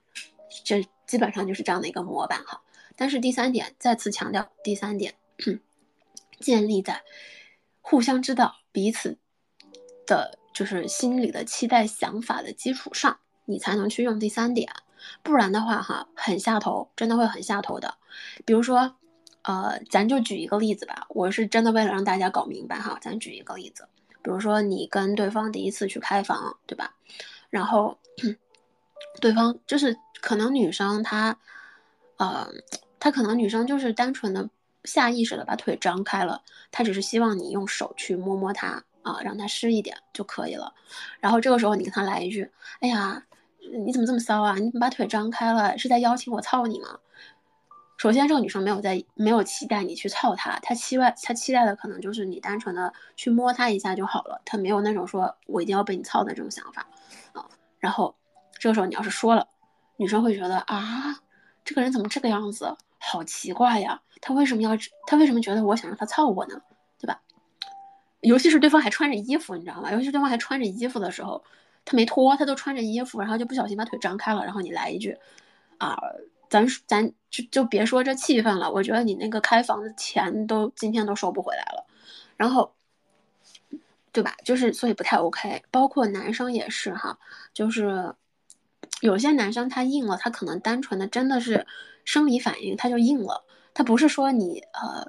[0.64, 2.62] 这基本上就是这样的一个模板哈。
[2.96, 5.16] 但是第三点，再次强调，第三点，
[6.40, 7.02] 建立在
[7.82, 9.18] 互相知道彼此
[10.06, 14.72] 的，就是心里的期待、想法的基础上，你才能去用第三点，
[15.24, 17.96] 不然的话，哈，很下头，真的会很下头的。
[18.46, 18.96] 比如说，
[19.44, 23.88] 呃，咱就举一个例子吧，我是真的为了让大家搞明白哈，咱举一个例子，
[24.22, 26.94] 比如说你跟对方第一次去开房，对吧？
[27.50, 27.98] 然后
[29.22, 31.38] 对方就是可能女生她。
[32.18, 32.48] 呃，
[33.00, 34.48] 她可能女生就是单纯的
[34.86, 36.42] 下意识的把腿张开了，
[36.72, 40.74] 她只是希望你用手去摸摸她啊，让她湿一点就可以了。
[41.20, 43.22] 然后这个时候你跟他来一句：“哎呀，
[43.84, 44.54] 你怎么这么骚啊？
[44.54, 45.76] 你怎么把腿张开了？
[45.78, 47.00] 是在邀请我操你吗？”
[48.04, 56.86] 首先，这个女生没有在没有期待你去操她，她期待她期待的可能就是你单纯的去摸她一下就好了，她没有那种说我一定要被你操的这种想法
[57.32, 57.48] 啊。
[57.80, 58.14] 然后
[58.60, 59.48] 这个时候你要是说了，
[59.96, 61.18] 女生会觉得啊。
[61.64, 62.76] 这个人怎么这个样子？
[63.00, 64.02] 好奇怪呀！
[64.20, 64.72] 他为什么要？
[65.08, 66.62] 他为什么觉得我想让他操我呢？
[67.00, 67.22] 对吧？
[68.20, 69.90] 尤其是对方还穿着衣服，你知道吗？
[69.94, 71.42] 尤其是对方还穿着衣服的时候，
[71.86, 75.18] 他没脱，他都穿着衣服，然后就不小心把腿张开了，然后你来一句，
[75.78, 75.98] 啊，
[76.54, 81.86] 咱咱就就别说这气氛了，我觉得你那个开房的钱都今天都收不回来了，
[82.38, 82.74] 然后，
[84.12, 84.36] 对吧？
[84.46, 87.18] 就是所以不太 OK，包括男生也是哈，
[87.54, 88.14] 就是。
[89.02, 91.66] 有些男生他硬了，他可能单纯的真的是
[92.06, 93.44] 生理反应，他就硬了。
[93.74, 95.06] 他不是说你呃，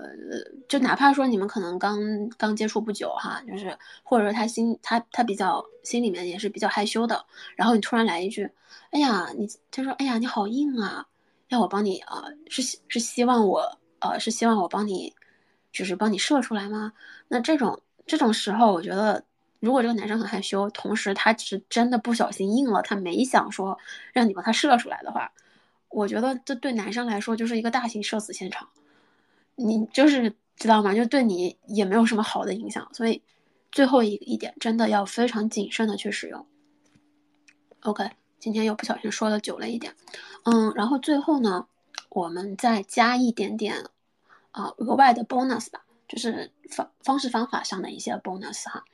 [0.68, 7.24] 就哪怕说你们可能刚刚接触不久哈，就是或者说他心他他比较心里面也是比较害羞的，
[7.55, 8.51] 然后你突然来一句，
[8.90, 11.07] 哎呀你他说哎呀你好硬啊，
[11.55, 15.14] 要我帮你啊是是希望我呃是希望我帮你
[15.72, 16.92] 就是帮你射出来吗？
[17.28, 19.24] 那这种这种时候我觉得。
[19.61, 23.78] 如果这个男生很害羞，同时他是真的不小心硬了，他没想说
[24.12, 25.32] 让你帮他射出来的话，
[25.88, 28.68] 我觉得这对男生来说就是一个大型社死现场，
[29.55, 30.92] 你就是知道吗？
[30.94, 32.86] 就对你也没有什么好的影响。
[32.92, 33.22] 所以
[33.72, 36.46] 最后一一点真的要非常谨慎的去使用。
[37.80, 38.11] OK，
[38.45, 39.97] 今天又不小心说的久了一点，
[40.42, 41.66] 嗯，然后最后呢，
[42.11, 43.86] 我们再加一点点
[44.51, 45.82] 啊额外的 bonus 吧。
[46.07, 48.84] 就是方方式方法上的一些 bonus 哈，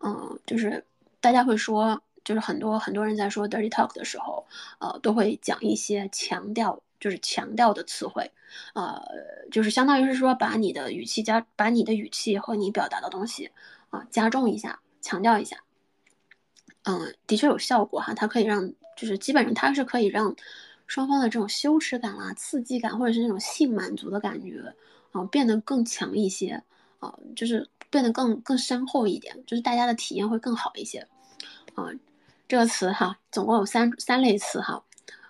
[0.00, 0.84] 嗯，就是
[1.22, 4.46] 大家会说，就是很多很多人在说 dirty talk 的时候，
[4.78, 8.30] 呃，都会讲一些强调，就是强调的词汇，
[8.74, 9.02] 呃，
[9.50, 13.50] 就是相当于是说把你的语气加，把你的语气和你表达的东西
[13.88, 15.56] 啊加重一下，强调一下，
[16.82, 20.34] 嗯，的确有效果哈，它可以让，就是基本上它是可以让
[20.86, 24.74] 双方的这种羞耻感啊、刺激感，或者是那种性满足的感觉。
[25.10, 26.62] 啊，变得更强一些，
[26.98, 30.98] 啊，就是变得更更深厚一点，就是大家的体验会更好一些，
[31.74, 31.88] 啊，
[32.46, 34.84] 这个词哈，总共有三三类词哈，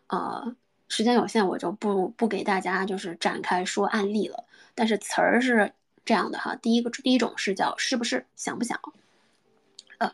[0.08, 0.52] 呃，
[0.88, 4.44] 时间有限，我就不不给大家就是展开说案例了，
[4.74, 5.72] 但是词儿是
[6.04, 8.80] 这样的哈，第一个第一种是叫是不是想不想，
[9.98, 10.12] 呃，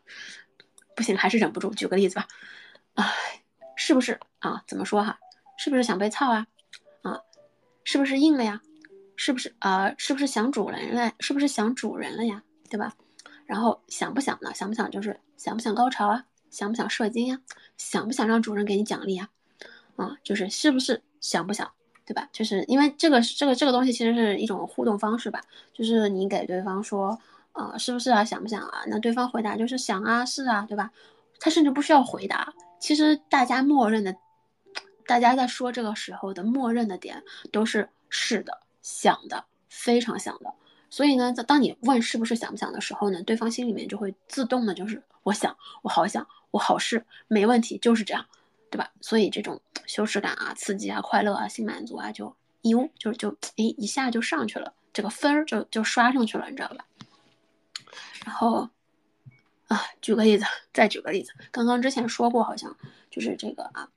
[0.94, 2.28] 不行，还是忍不住，举个例子吧，
[2.92, 3.10] 啊，
[3.76, 4.62] 是不是啊？
[4.66, 5.18] 怎么说哈？
[5.56, 6.46] 是不是想被操啊？
[7.02, 7.20] 啊，
[7.84, 8.60] 是不是硬了呀？
[9.16, 9.94] 是不是啊？
[9.98, 11.12] 是不是想主人了？
[11.20, 12.42] 是不是想主人了呀？
[12.68, 12.92] 对吧？
[13.46, 14.52] 然后想不想呢？
[14.54, 16.24] 想不想就是想不想高潮啊？
[16.50, 17.40] 想不想射精呀？
[17.76, 19.28] 想不想让主人给你奖励啊？
[19.96, 21.70] 啊，就是是不是想不想
[22.04, 22.28] 对吧？
[22.32, 25.40] 就是因为这个这个这个东西其实是一种互动方式吧，
[25.72, 27.18] 就是你给对方说，
[27.52, 28.82] 呃，是不是啊，想不想啊？
[28.88, 30.90] 那对方回答就是想啊，是啊，对吧？
[31.40, 34.16] 他甚至不需要回答，其实大家默认的，
[35.06, 37.22] 大家在说这个时候的默认的点
[37.52, 40.52] 都是是的，想的，非常想的。
[40.90, 48.24] 所以呢，在当你问是不是想不想的时候呢，对方心里面就会自动的就是我想，我好想，我好是，没问题，就是这样，
[48.70, 48.90] 对吧？
[49.00, 56.86] 所以这种羞耻感啊、刺激啊、快乐啊、心满足啊，就一呜就就诶一下就上去了，这个分儿就就刷上去了，你知道吧？
[58.24, 58.68] 然后
[59.74, 62.76] 啊，举个例子，再举个例子，刚刚之前说过，好像
[63.10, 63.88] 就是这个啊，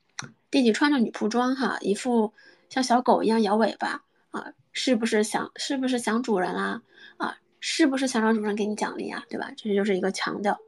[0.49, 2.33] 弟弟穿着女仆装哈，一副
[2.69, 4.53] 像小狗一样摇尾巴啊。
[4.79, 6.83] 是不是想是不是想主人啦？
[7.17, 9.25] 啊，是不是想让主人给你奖励啊？
[9.27, 9.51] 对吧？
[9.57, 10.59] 这就是一个强调。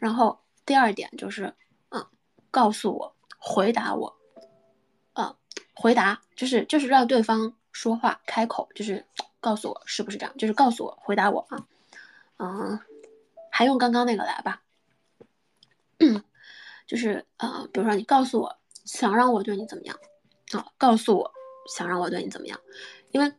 [0.00, 1.54] 然后第二点就是，
[1.90, 2.04] 嗯，
[2.50, 4.16] 告诉我，回答我，
[5.12, 5.32] 嗯，
[5.74, 9.06] 回答就是就是让对方说话开口，就是
[9.40, 10.36] 告诉我是不是这样？
[10.36, 11.64] 就是告诉我回答我啊，
[12.38, 12.80] 嗯，
[13.60, 14.62] 还用刚刚那个来吧，
[16.86, 18.56] 就是呃，比如说你告诉我
[18.86, 19.94] 想让我对你怎么样
[20.52, 20.64] 啊？
[20.78, 21.30] 告诉我
[21.68, 22.58] 想让我对你怎么样？
[23.10, 23.30] 因为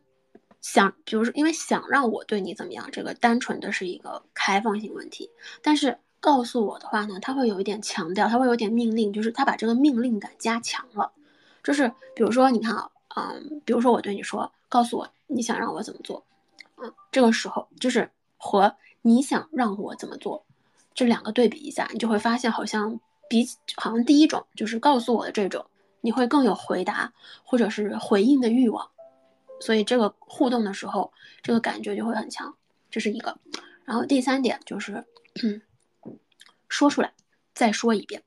[0.60, 5.28] 想，比如说，因为想让我对你怎么样，这个单纯的是一个开放性问题。
[5.60, 11.10] 但是告诉我的话呢，他会有一点强调，他会有点命令，就是他把这个命令感加强了。
[11.64, 16.24] 就是比如说，你看啊，嗯，比如说我对你说，告诉我你想让我怎么做，
[16.76, 20.44] 嗯，这个时候就是和你想让我怎么做
[20.94, 22.98] 这两个对比一下，你就会发现好像
[23.28, 23.46] 比
[23.76, 25.66] 好像第一种就是告诉我的这种，
[26.00, 27.12] 你会更有回答
[27.44, 28.88] 或者是回应的欲望。
[29.60, 32.52] 所以这个互动的时候，这个感觉就会很强，
[32.90, 33.38] 这是一个。
[33.84, 35.04] 然后第三点就是，
[36.68, 37.12] 说出来，
[37.54, 38.22] 再说一遍。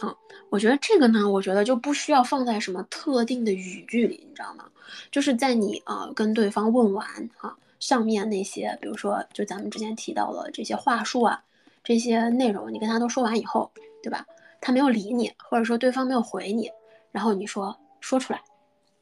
[0.00, 0.14] 啊，
[0.50, 4.70] 我觉得这个呢，我觉得就不需要放在什么特定的语句里，你知道吗？
[5.10, 11.42] 就是在你啊跟对方问完啊，上面那些，比如说就咱们之前提到了这些话术啊，
[11.84, 13.70] 这些内容，你跟他都说完以后，
[14.02, 14.26] 对吧？
[14.60, 16.70] 他没有理你，或者说对方没有回你，
[17.12, 18.42] 然后你说说出来，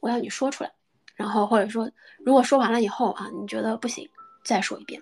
[0.00, 0.70] 我要你说出来。
[1.14, 4.08] 然后或者说，如果说完了以后啊，你觉得不行，
[4.44, 5.00] 再说一遍，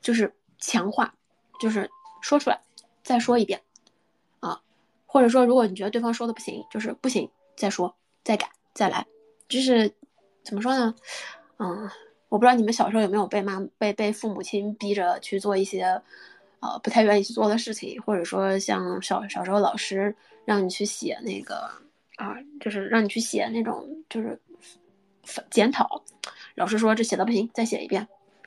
[0.00, 1.12] 就是强化，
[1.58, 1.90] 就是
[2.22, 2.60] 说出来，
[3.02, 3.60] 再说一遍，
[4.38, 4.62] 啊，
[5.04, 9.04] 或者说如果你觉得对方说的不行，就是不行，再说，再改，再来，
[9.48, 9.92] 就是
[10.44, 10.94] 怎么说呢？
[11.58, 11.90] 嗯，
[12.28, 15.84] 我不知道你们小时候有没有被妈被被父母亲逼着去做一些，
[16.60, 20.14] 呃，不太愿意去做的事情，或者说像小小时候老师
[20.44, 21.70] 让你去写那个
[22.16, 24.38] 啊，就是让你去写那种就是。
[25.50, 26.04] 检讨，
[26.54, 28.06] 老师说这写的不行，再写一遍，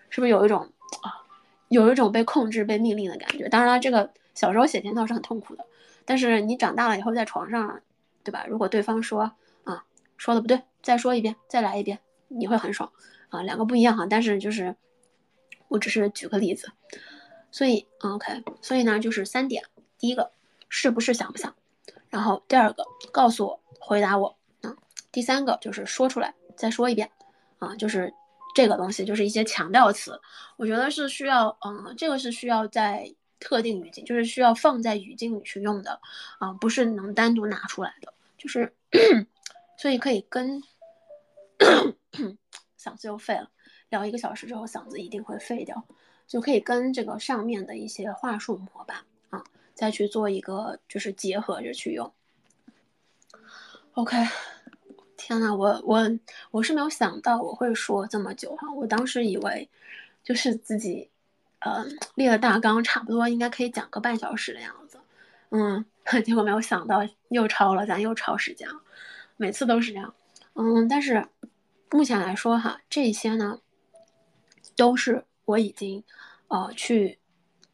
[0.10, 0.62] 是不是有一种
[1.02, 1.12] 啊，
[1.68, 3.50] 有一种被控制、被命令的感觉？
[3.50, 5.66] 当然了，这个小时候写检讨是很痛苦的，
[6.06, 7.82] 但是你长大了以后在床上，
[8.24, 8.46] 对吧？
[8.48, 9.30] 如果对方说
[9.66, 9.84] 啊，
[10.16, 12.00] 说的不对，再说一遍，再来一遍，
[12.30, 12.90] 你会很爽
[13.30, 13.42] 啊。
[13.42, 14.76] 两个不一样哈，但是就是
[15.68, 16.72] 我只是举个例子，
[17.52, 19.64] 所以 OK，所以呢就是三点，
[19.98, 20.32] 第一个
[20.68, 21.56] 是不是想不想，
[22.10, 24.76] 然后第二个告诉我，回答我啊，
[25.12, 26.34] 第三个就是说出来。
[26.58, 27.10] 再说一遍，
[27.60, 28.14] 啊，就是
[28.54, 30.20] 这个东西，就是一些强调词，
[30.58, 33.10] 我觉得是需要，嗯，这个是需要在
[33.40, 36.02] 特定语境，就是需要放在语境里去用的，
[36.38, 38.76] 啊，不是能单独拿出来的，就是，
[39.80, 40.62] 所以可以跟
[42.80, 43.50] 嗓子又废了，
[43.90, 45.84] 聊一个小时之后嗓子一定会废掉，
[46.28, 49.00] 就可以跟这个上面的一些话术模板
[49.30, 49.44] 啊，
[49.74, 52.12] 再去做一个就是结合着去用
[53.94, 54.16] ，OK。
[55.22, 56.10] 天呐，我我
[56.50, 59.70] 我是没有想到我会说这么久哈，我当时以为
[60.24, 61.10] 就是自己，
[61.60, 61.86] 呃，
[62.16, 64.98] 列了大纲，差不多应该可以讲个半小时的样子，
[65.50, 65.86] 嗯，
[66.24, 68.82] 结果没有想到又超了，咱又超时间了，
[69.36, 70.16] 每次都是这样，
[70.54, 71.28] 嗯，但是
[71.92, 73.60] 目前来说哈，这些呢
[74.76, 76.04] 都是我已经
[76.48, 77.20] 呃去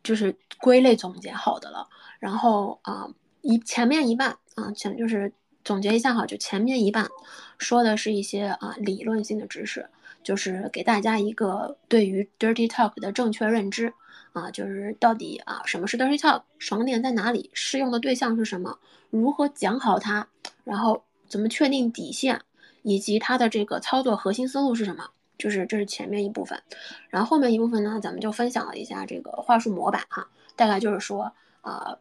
[0.04, 1.88] 就是归类总结好的了，
[2.20, 3.10] 然后啊
[3.42, 5.34] 一前面一半啊前就是。
[5.66, 7.10] 总结一下哈，就前面一半
[7.58, 9.90] 说的是一些啊理论性的知识，
[10.22, 13.92] 就是给大家一个对于 dirty talk 的正确认知
[14.34, 18.78] 啊，就是到底啊什么是 dirty talk，爽点在哪里，适用的对象是什么，
[19.10, 20.28] 如何讲好它，
[20.64, 22.40] 然后怎么确定底线，
[22.86, 26.62] 以及它的这个操作核心思路是什么，就是这是前面一部分，
[27.10, 31.98] 然后后面一部分呢，咱们就分享了一下这个话术模板哈，大概就是说啊，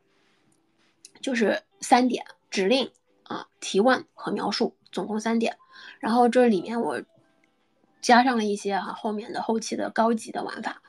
[1.20, 2.92] 就是三点指令。
[3.26, 5.56] 啊，提问和描述总共三点，
[5.98, 7.00] 然后这里面我
[8.02, 10.82] 加上了一些哈后面的后期的高级的玩法，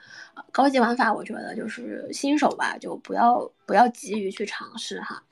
[0.51, 5.23] 高级玩法我觉得就是新手吧，就不要不要急于去尝试哈，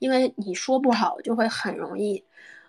[0.00, 2.22] 因为你说不好就会很容易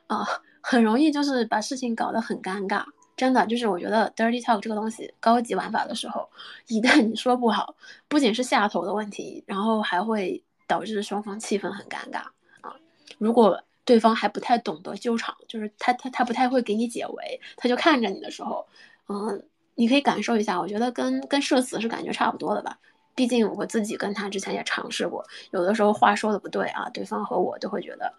[0.07, 0.25] 啊
[0.61, 2.83] 很容易就是把事情搞得很尴尬。
[3.17, 6.27] 真的就是我觉得 dirty talk 这个东西高级玩法的时候，
[6.67, 7.75] 一旦你说不好，
[8.07, 12.19] 不仅是下头的问题，然后还会导致双方气氛很尴尬
[12.61, 12.75] 啊。
[13.19, 18.65] 如果对方还不太懂得救场，就是他他他不太会给你解围，他就看着你的时候，
[19.07, 19.43] 嗯，
[19.75, 22.79] 你可以感受一下，我觉得跟跟社死是感觉差不多的吧。
[23.13, 28.11] 毕竟我自己跟他之前也尝试过，有的时候话说的不对啊，对方和我都会觉得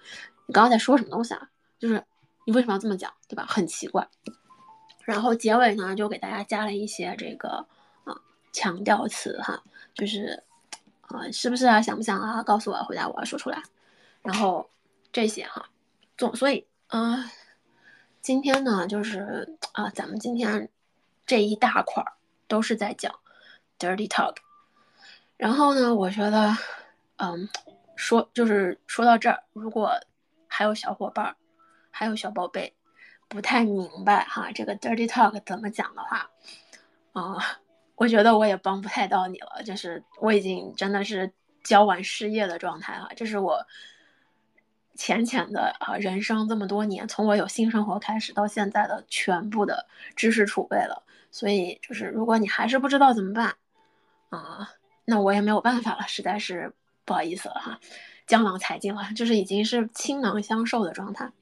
[0.46, 1.48] 你刚刚在说什么东西啊，
[1.80, 2.04] 就是
[2.44, 3.44] 你为什么要这么讲，对吧？
[3.48, 4.08] 很奇怪。
[5.04, 7.66] 然后结尾呢，就给大家加了一些这个
[8.04, 8.14] 啊
[8.52, 9.62] 强调词哈，
[9.94, 10.42] 就是
[11.02, 12.42] 啊是不是啊，想不想啊？
[12.42, 13.62] 告诉我，回答我，说出来。
[14.22, 14.70] 然后
[15.10, 15.68] 这些哈，
[16.16, 17.30] 总所以啊，
[18.20, 20.68] 今天呢，就是啊，咱们今天
[21.26, 22.12] 这一大块儿
[22.46, 23.12] 都是在讲
[23.78, 24.36] dirty talk。
[25.36, 26.56] 然后呢，我觉得，
[27.16, 27.48] 嗯，
[27.96, 29.98] 说就是说到这儿，如果
[30.46, 31.36] 还有小伙伴儿，
[31.92, 32.74] 还有小宝贝。
[33.28, 36.28] 不太明白哈，这个 dirty talk 怎么讲的话，
[37.14, 37.38] 啊，
[37.94, 39.62] 我觉得我也帮不太到你了。
[39.64, 41.32] 就是我已经真的是
[41.64, 43.66] 交完失业的状态哈，这是我
[44.94, 51.02] 浅浅的啊人生这么多年，从我有新生活开始到现在的全部的知识储备了。
[51.30, 53.54] 所以就是如果你还是不知道怎么办
[54.28, 54.72] 啊，
[55.06, 56.74] 那我也没有办法了，实在是
[57.06, 57.80] 不好意思了哈，
[58.26, 61.32] 江郎才尽了，就是已经是倾囊相授的状态。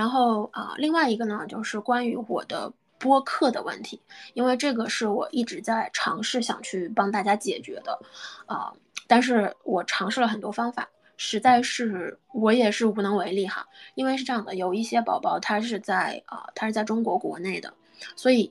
[0.00, 4.00] 然后啊，另外一个呢，就是关于我的播客的问题，
[4.32, 8.00] 因为这个是我一直在尝试想去帮大家解决的，
[8.46, 8.72] 啊，
[9.06, 13.68] 但是我尝试了很多方法，实在是我也是无能为力哈。
[13.94, 17.70] 因为是这样的，有一些宝宝他是在啊，他是在中国国内的，
[18.16, 18.50] 所以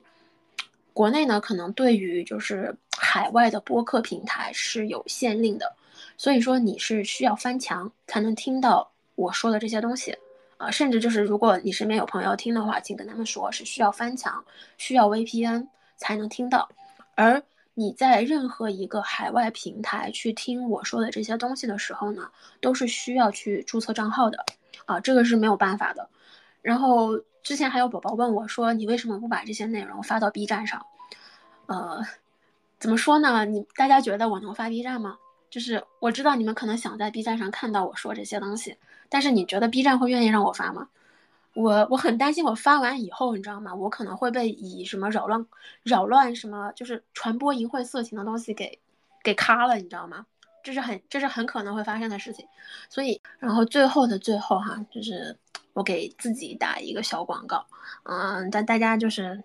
[0.92, 5.74] 国内呢可能对于就是海外的播客平台是有限令的，
[6.16, 10.16] 所以说你是需要翻墙才能听到我说的这些东西。
[10.60, 14.44] 啊，甚至就是如果你身边有朋友听的话，请跟他们说，是需要翻墙，
[14.76, 15.66] 需要 VPN
[15.96, 16.68] 才能听到。
[17.14, 17.42] 而
[17.72, 22.30] 你在任何一个海外平台去听我说的这些东西的时候呢，
[22.60, 24.44] 都是需要去注册账号的。
[24.84, 26.06] 啊，这个是没有办法的。
[26.60, 30.84] 然后之前还有宝宝问我说，你为什么不把这些内容发到 B 站上？
[31.64, 32.04] 呃，
[32.78, 33.46] 怎么说呢？
[33.46, 35.16] 你大家觉得我能发 B 站吗？
[35.50, 38.76] 就是我知道你们可能想在 B 站上看到我说这些东西。
[39.08, 40.88] 但是你觉得 B 站会愿意让我发吗？
[41.54, 43.74] 我我很担心，我发完以后，你知道吗？
[43.74, 45.44] 我可能会被以什么扰乱、
[45.82, 48.78] 扰乱什么，就是传播淫秽色情的东西给
[49.24, 50.26] 给卡了，你知道吗？
[50.62, 52.46] 这是很这是很可能会发生的事情。
[52.88, 55.36] 所以，然后最后的最后哈，就是
[55.72, 57.66] 我给自己打一个小广告，
[58.04, 59.42] 嗯，但大家就是。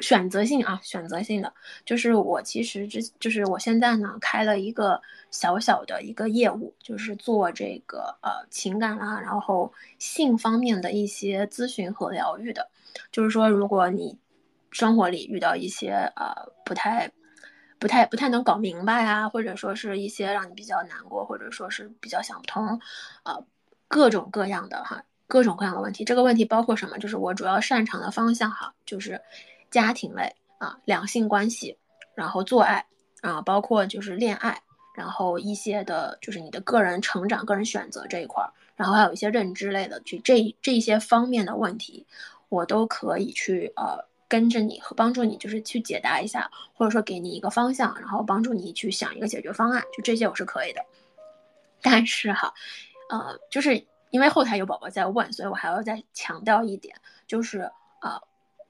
[0.00, 1.52] 选择性啊，选择性的，
[1.84, 5.00] 就是我其实之就是我现在呢开了一个
[5.30, 12.68] 小小的一个业务，就是做这个呃情感啦，然后性方面的一些咨询和疗愈的。
[13.10, 14.18] 就是说，如果你
[14.70, 17.10] 生活里遇到一些呃不太、
[17.78, 22.80] 不太、不太能搞明白啊，或者说是一些让你比较难过，或者说是比较想不通，
[23.24, 23.42] 呃，
[23.88, 26.04] 各种各样的哈，各种各样的问题。
[26.04, 26.98] 这个问题包括什么？
[26.98, 29.20] 就是我主要擅长的方向哈，就是。
[29.70, 31.76] 家庭类啊，两性关系，
[32.14, 32.86] 然后做爱
[33.20, 34.60] 啊，包括就是恋爱，
[34.94, 42.06] 然后一些的就是你的个人成长、个人选择这一块儿，然后还有一些认知类的，就这这些方面的问题，
[42.48, 43.98] 我都可以去呃
[44.28, 50.80] 跟着你和帮助你，就是去解答一下，或者说给你一个方向，然后帮助你去想一个解决方案，就这些我是可以的。
[51.82, 52.52] 但是哈，
[53.10, 57.70] 呃，就是因为后台有宝宝在问，所以我还要再强调一点，就是
[58.00, 58.22] 啊。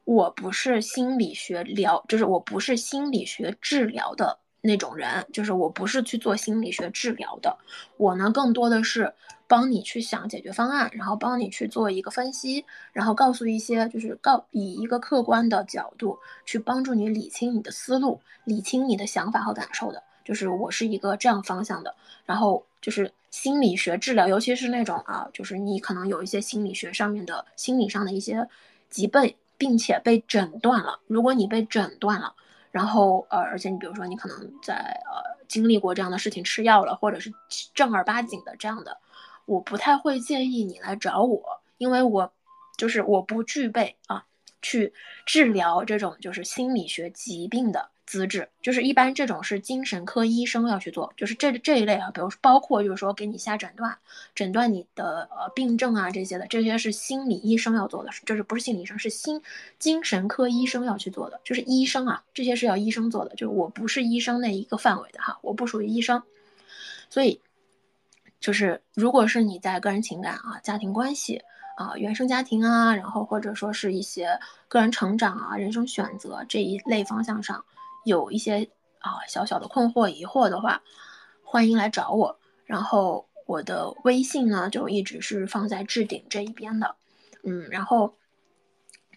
[0.07, 7.59] 我不是心理学疗，就是我不是心理学治疗的那种人，就是我不是去做心理学治疗的。
[7.97, 9.12] 我呢，更多的是
[9.49, 20.01] 帮你去想解决方案，然后帮你去做一个分析，然后告诉一些，就是告以一个客观的角度去帮助你理清你的思路，理清你的想法和感受的。
[20.24, 21.93] 就是我是一个这样方向的。
[22.24, 28.49] 然后就是心理学治疗，尤其是那种啊，就是你可能有一些心理学上面的心理上的一些
[28.89, 29.35] 疾病。
[29.59, 31.01] 并且被诊断了。
[31.07, 32.35] 如果你被诊断了，
[32.70, 37.33] 然后呃，而且你比如说你可能在呃经历过这样的事情，吃药了，或者是
[37.74, 38.99] 正儿八经的这样的，
[39.47, 42.33] 我不太会建议你来找我，因为我
[42.77, 44.24] 就是我不具备啊
[44.61, 44.93] 去
[45.24, 47.91] 治疗这种就是心理学疾病的。
[48.07, 53.99] 资质就是一般这种是精神科医生要去做，就是这这一类啊，比如说包括就是说给你下诊断，
[54.33, 59.43] 诊断你的呃病症啊这些的，这些是心理医生要做的，就是不是心理医生，是心
[59.81, 66.23] 精神科医生要去做的，就是医生啊，这些是要医生做的，就是我不是医生那一个范围的哈，我不属于医生，
[67.11, 67.41] 所以
[68.39, 71.43] 就是如果是你在个人情感啊、家庭关系
[71.77, 74.39] 啊原生家庭啊，然后或者说是一些
[74.69, 77.65] 个人成长啊、人生选择这一类方向上
[78.07, 78.70] 有一些
[79.01, 80.81] 啊小小的困惑疑惑的话，
[81.43, 82.39] 欢迎来找我。
[82.65, 86.95] 然后我的微信呢就一直是放在置顶这一边的，
[87.43, 88.15] 嗯，然后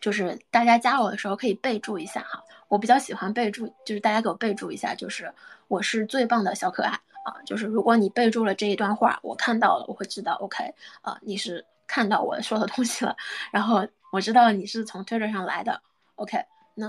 [0.02, 5.32] 就是大家加我的时候可以备注一下哈，我比较喜欢备注，就是大家给我备注一下，就是
[5.68, 6.99] 我是最棒的小可爱。
[7.26, 13.16] 啊，就是如果你备注了这一段话，我看到了，我会知道，OK，啊，你是看到我说的东西了，
[13.52, 15.82] 然后我知道你是从 Twitter 上来的
[16.16, 16.44] ，OK，
[16.74, 16.88] 那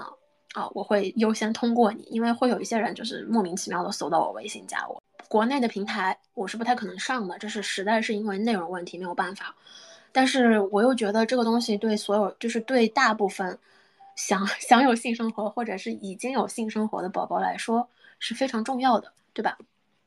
[0.52, 5.02] 啊，我会优先通过你，因为会有一些人就是莫名其妙的搜到我微信加我。
[5.28, 9.54] 国内的平台我是不太可能上的，这是实在是因为内容问题没有办法。
[10.12, 13.56] 但是我又觉得这个东西对所有，就是对大部分
[14.16, 19.56] 想想有性生活或者是已经有性生活的宝宝来说是非常重要的，对吧？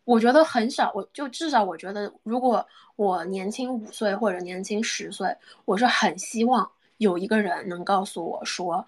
[0.03, 2.67] 我觉得很少，我就至少我觉得，如果
[2.97, 5.33] 我年轻五岁或者年轻十岁，
[5.63, 8.85] 我是很希望有一个人能告诉我说，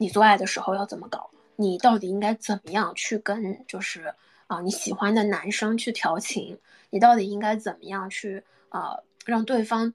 [0.00, 4.14] 你做爱的时候要怎么搞，你到底应该怎么样去跟就是
[4.46, 6.58] 啊你喜欢的男生去调情，
[6.88, 8.96] 你到底应该怎么样去啊
[9.26, 9.92] 让对方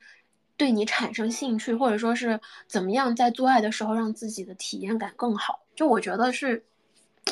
[0.55, 6.63] 对你产生兴趣，或者说是怎么样在做爱的时候让自己的体验感更好，就我觉得是。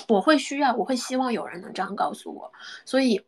[0.07, 2.51] 我会需要，我会希望有人能这样告诉我，
[2.83, 3.23] 所以，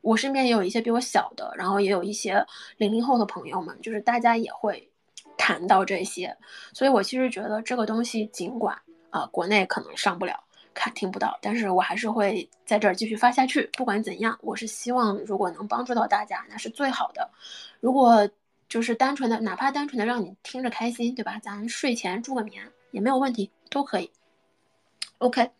[0.00, 2.44] 我身边也有一些比我小的，然后也有一些
[2.76, 4.90] 零零后的朋友们，就是大家也会
[5.36, 6.36] 谈到这些，
[6.72, 8.76] 所以我其实觉得这个东西，尽管
[9.10, 10.42] 啊国内可能上不了，
[10.74, 13.68] 看听不到，但是我还是会在这儿继续发下去。
[13.72, 17.30] 不管怎样，我是希望如果能帮助到大家，那是最好的。
[17.80, 18.28] 如果
[18.68, 21.38] 就是单纯的，哪怕单纯的让你听着开心，对吧？
[21.42, 24.10] 咱睡前助个眠也没有问题，都可以。
[25.18, 25.50] OK，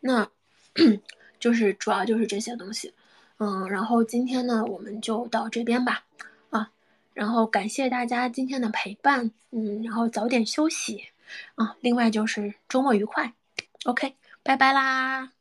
[0.00, 0.28] 那
[1.40, 2.94] 就是主要就是这些东西，
[3.38, 6.04] 嗯，然后今天呢，我们就到这边吧，
[7.14, 11.04] 然后感谢大家今天的陪伴，嗯，然后早点休息，
[11.56, 13.32] 啊，另外就是周末愉快
[13.84, 15.39] ，OK，拜拜啦。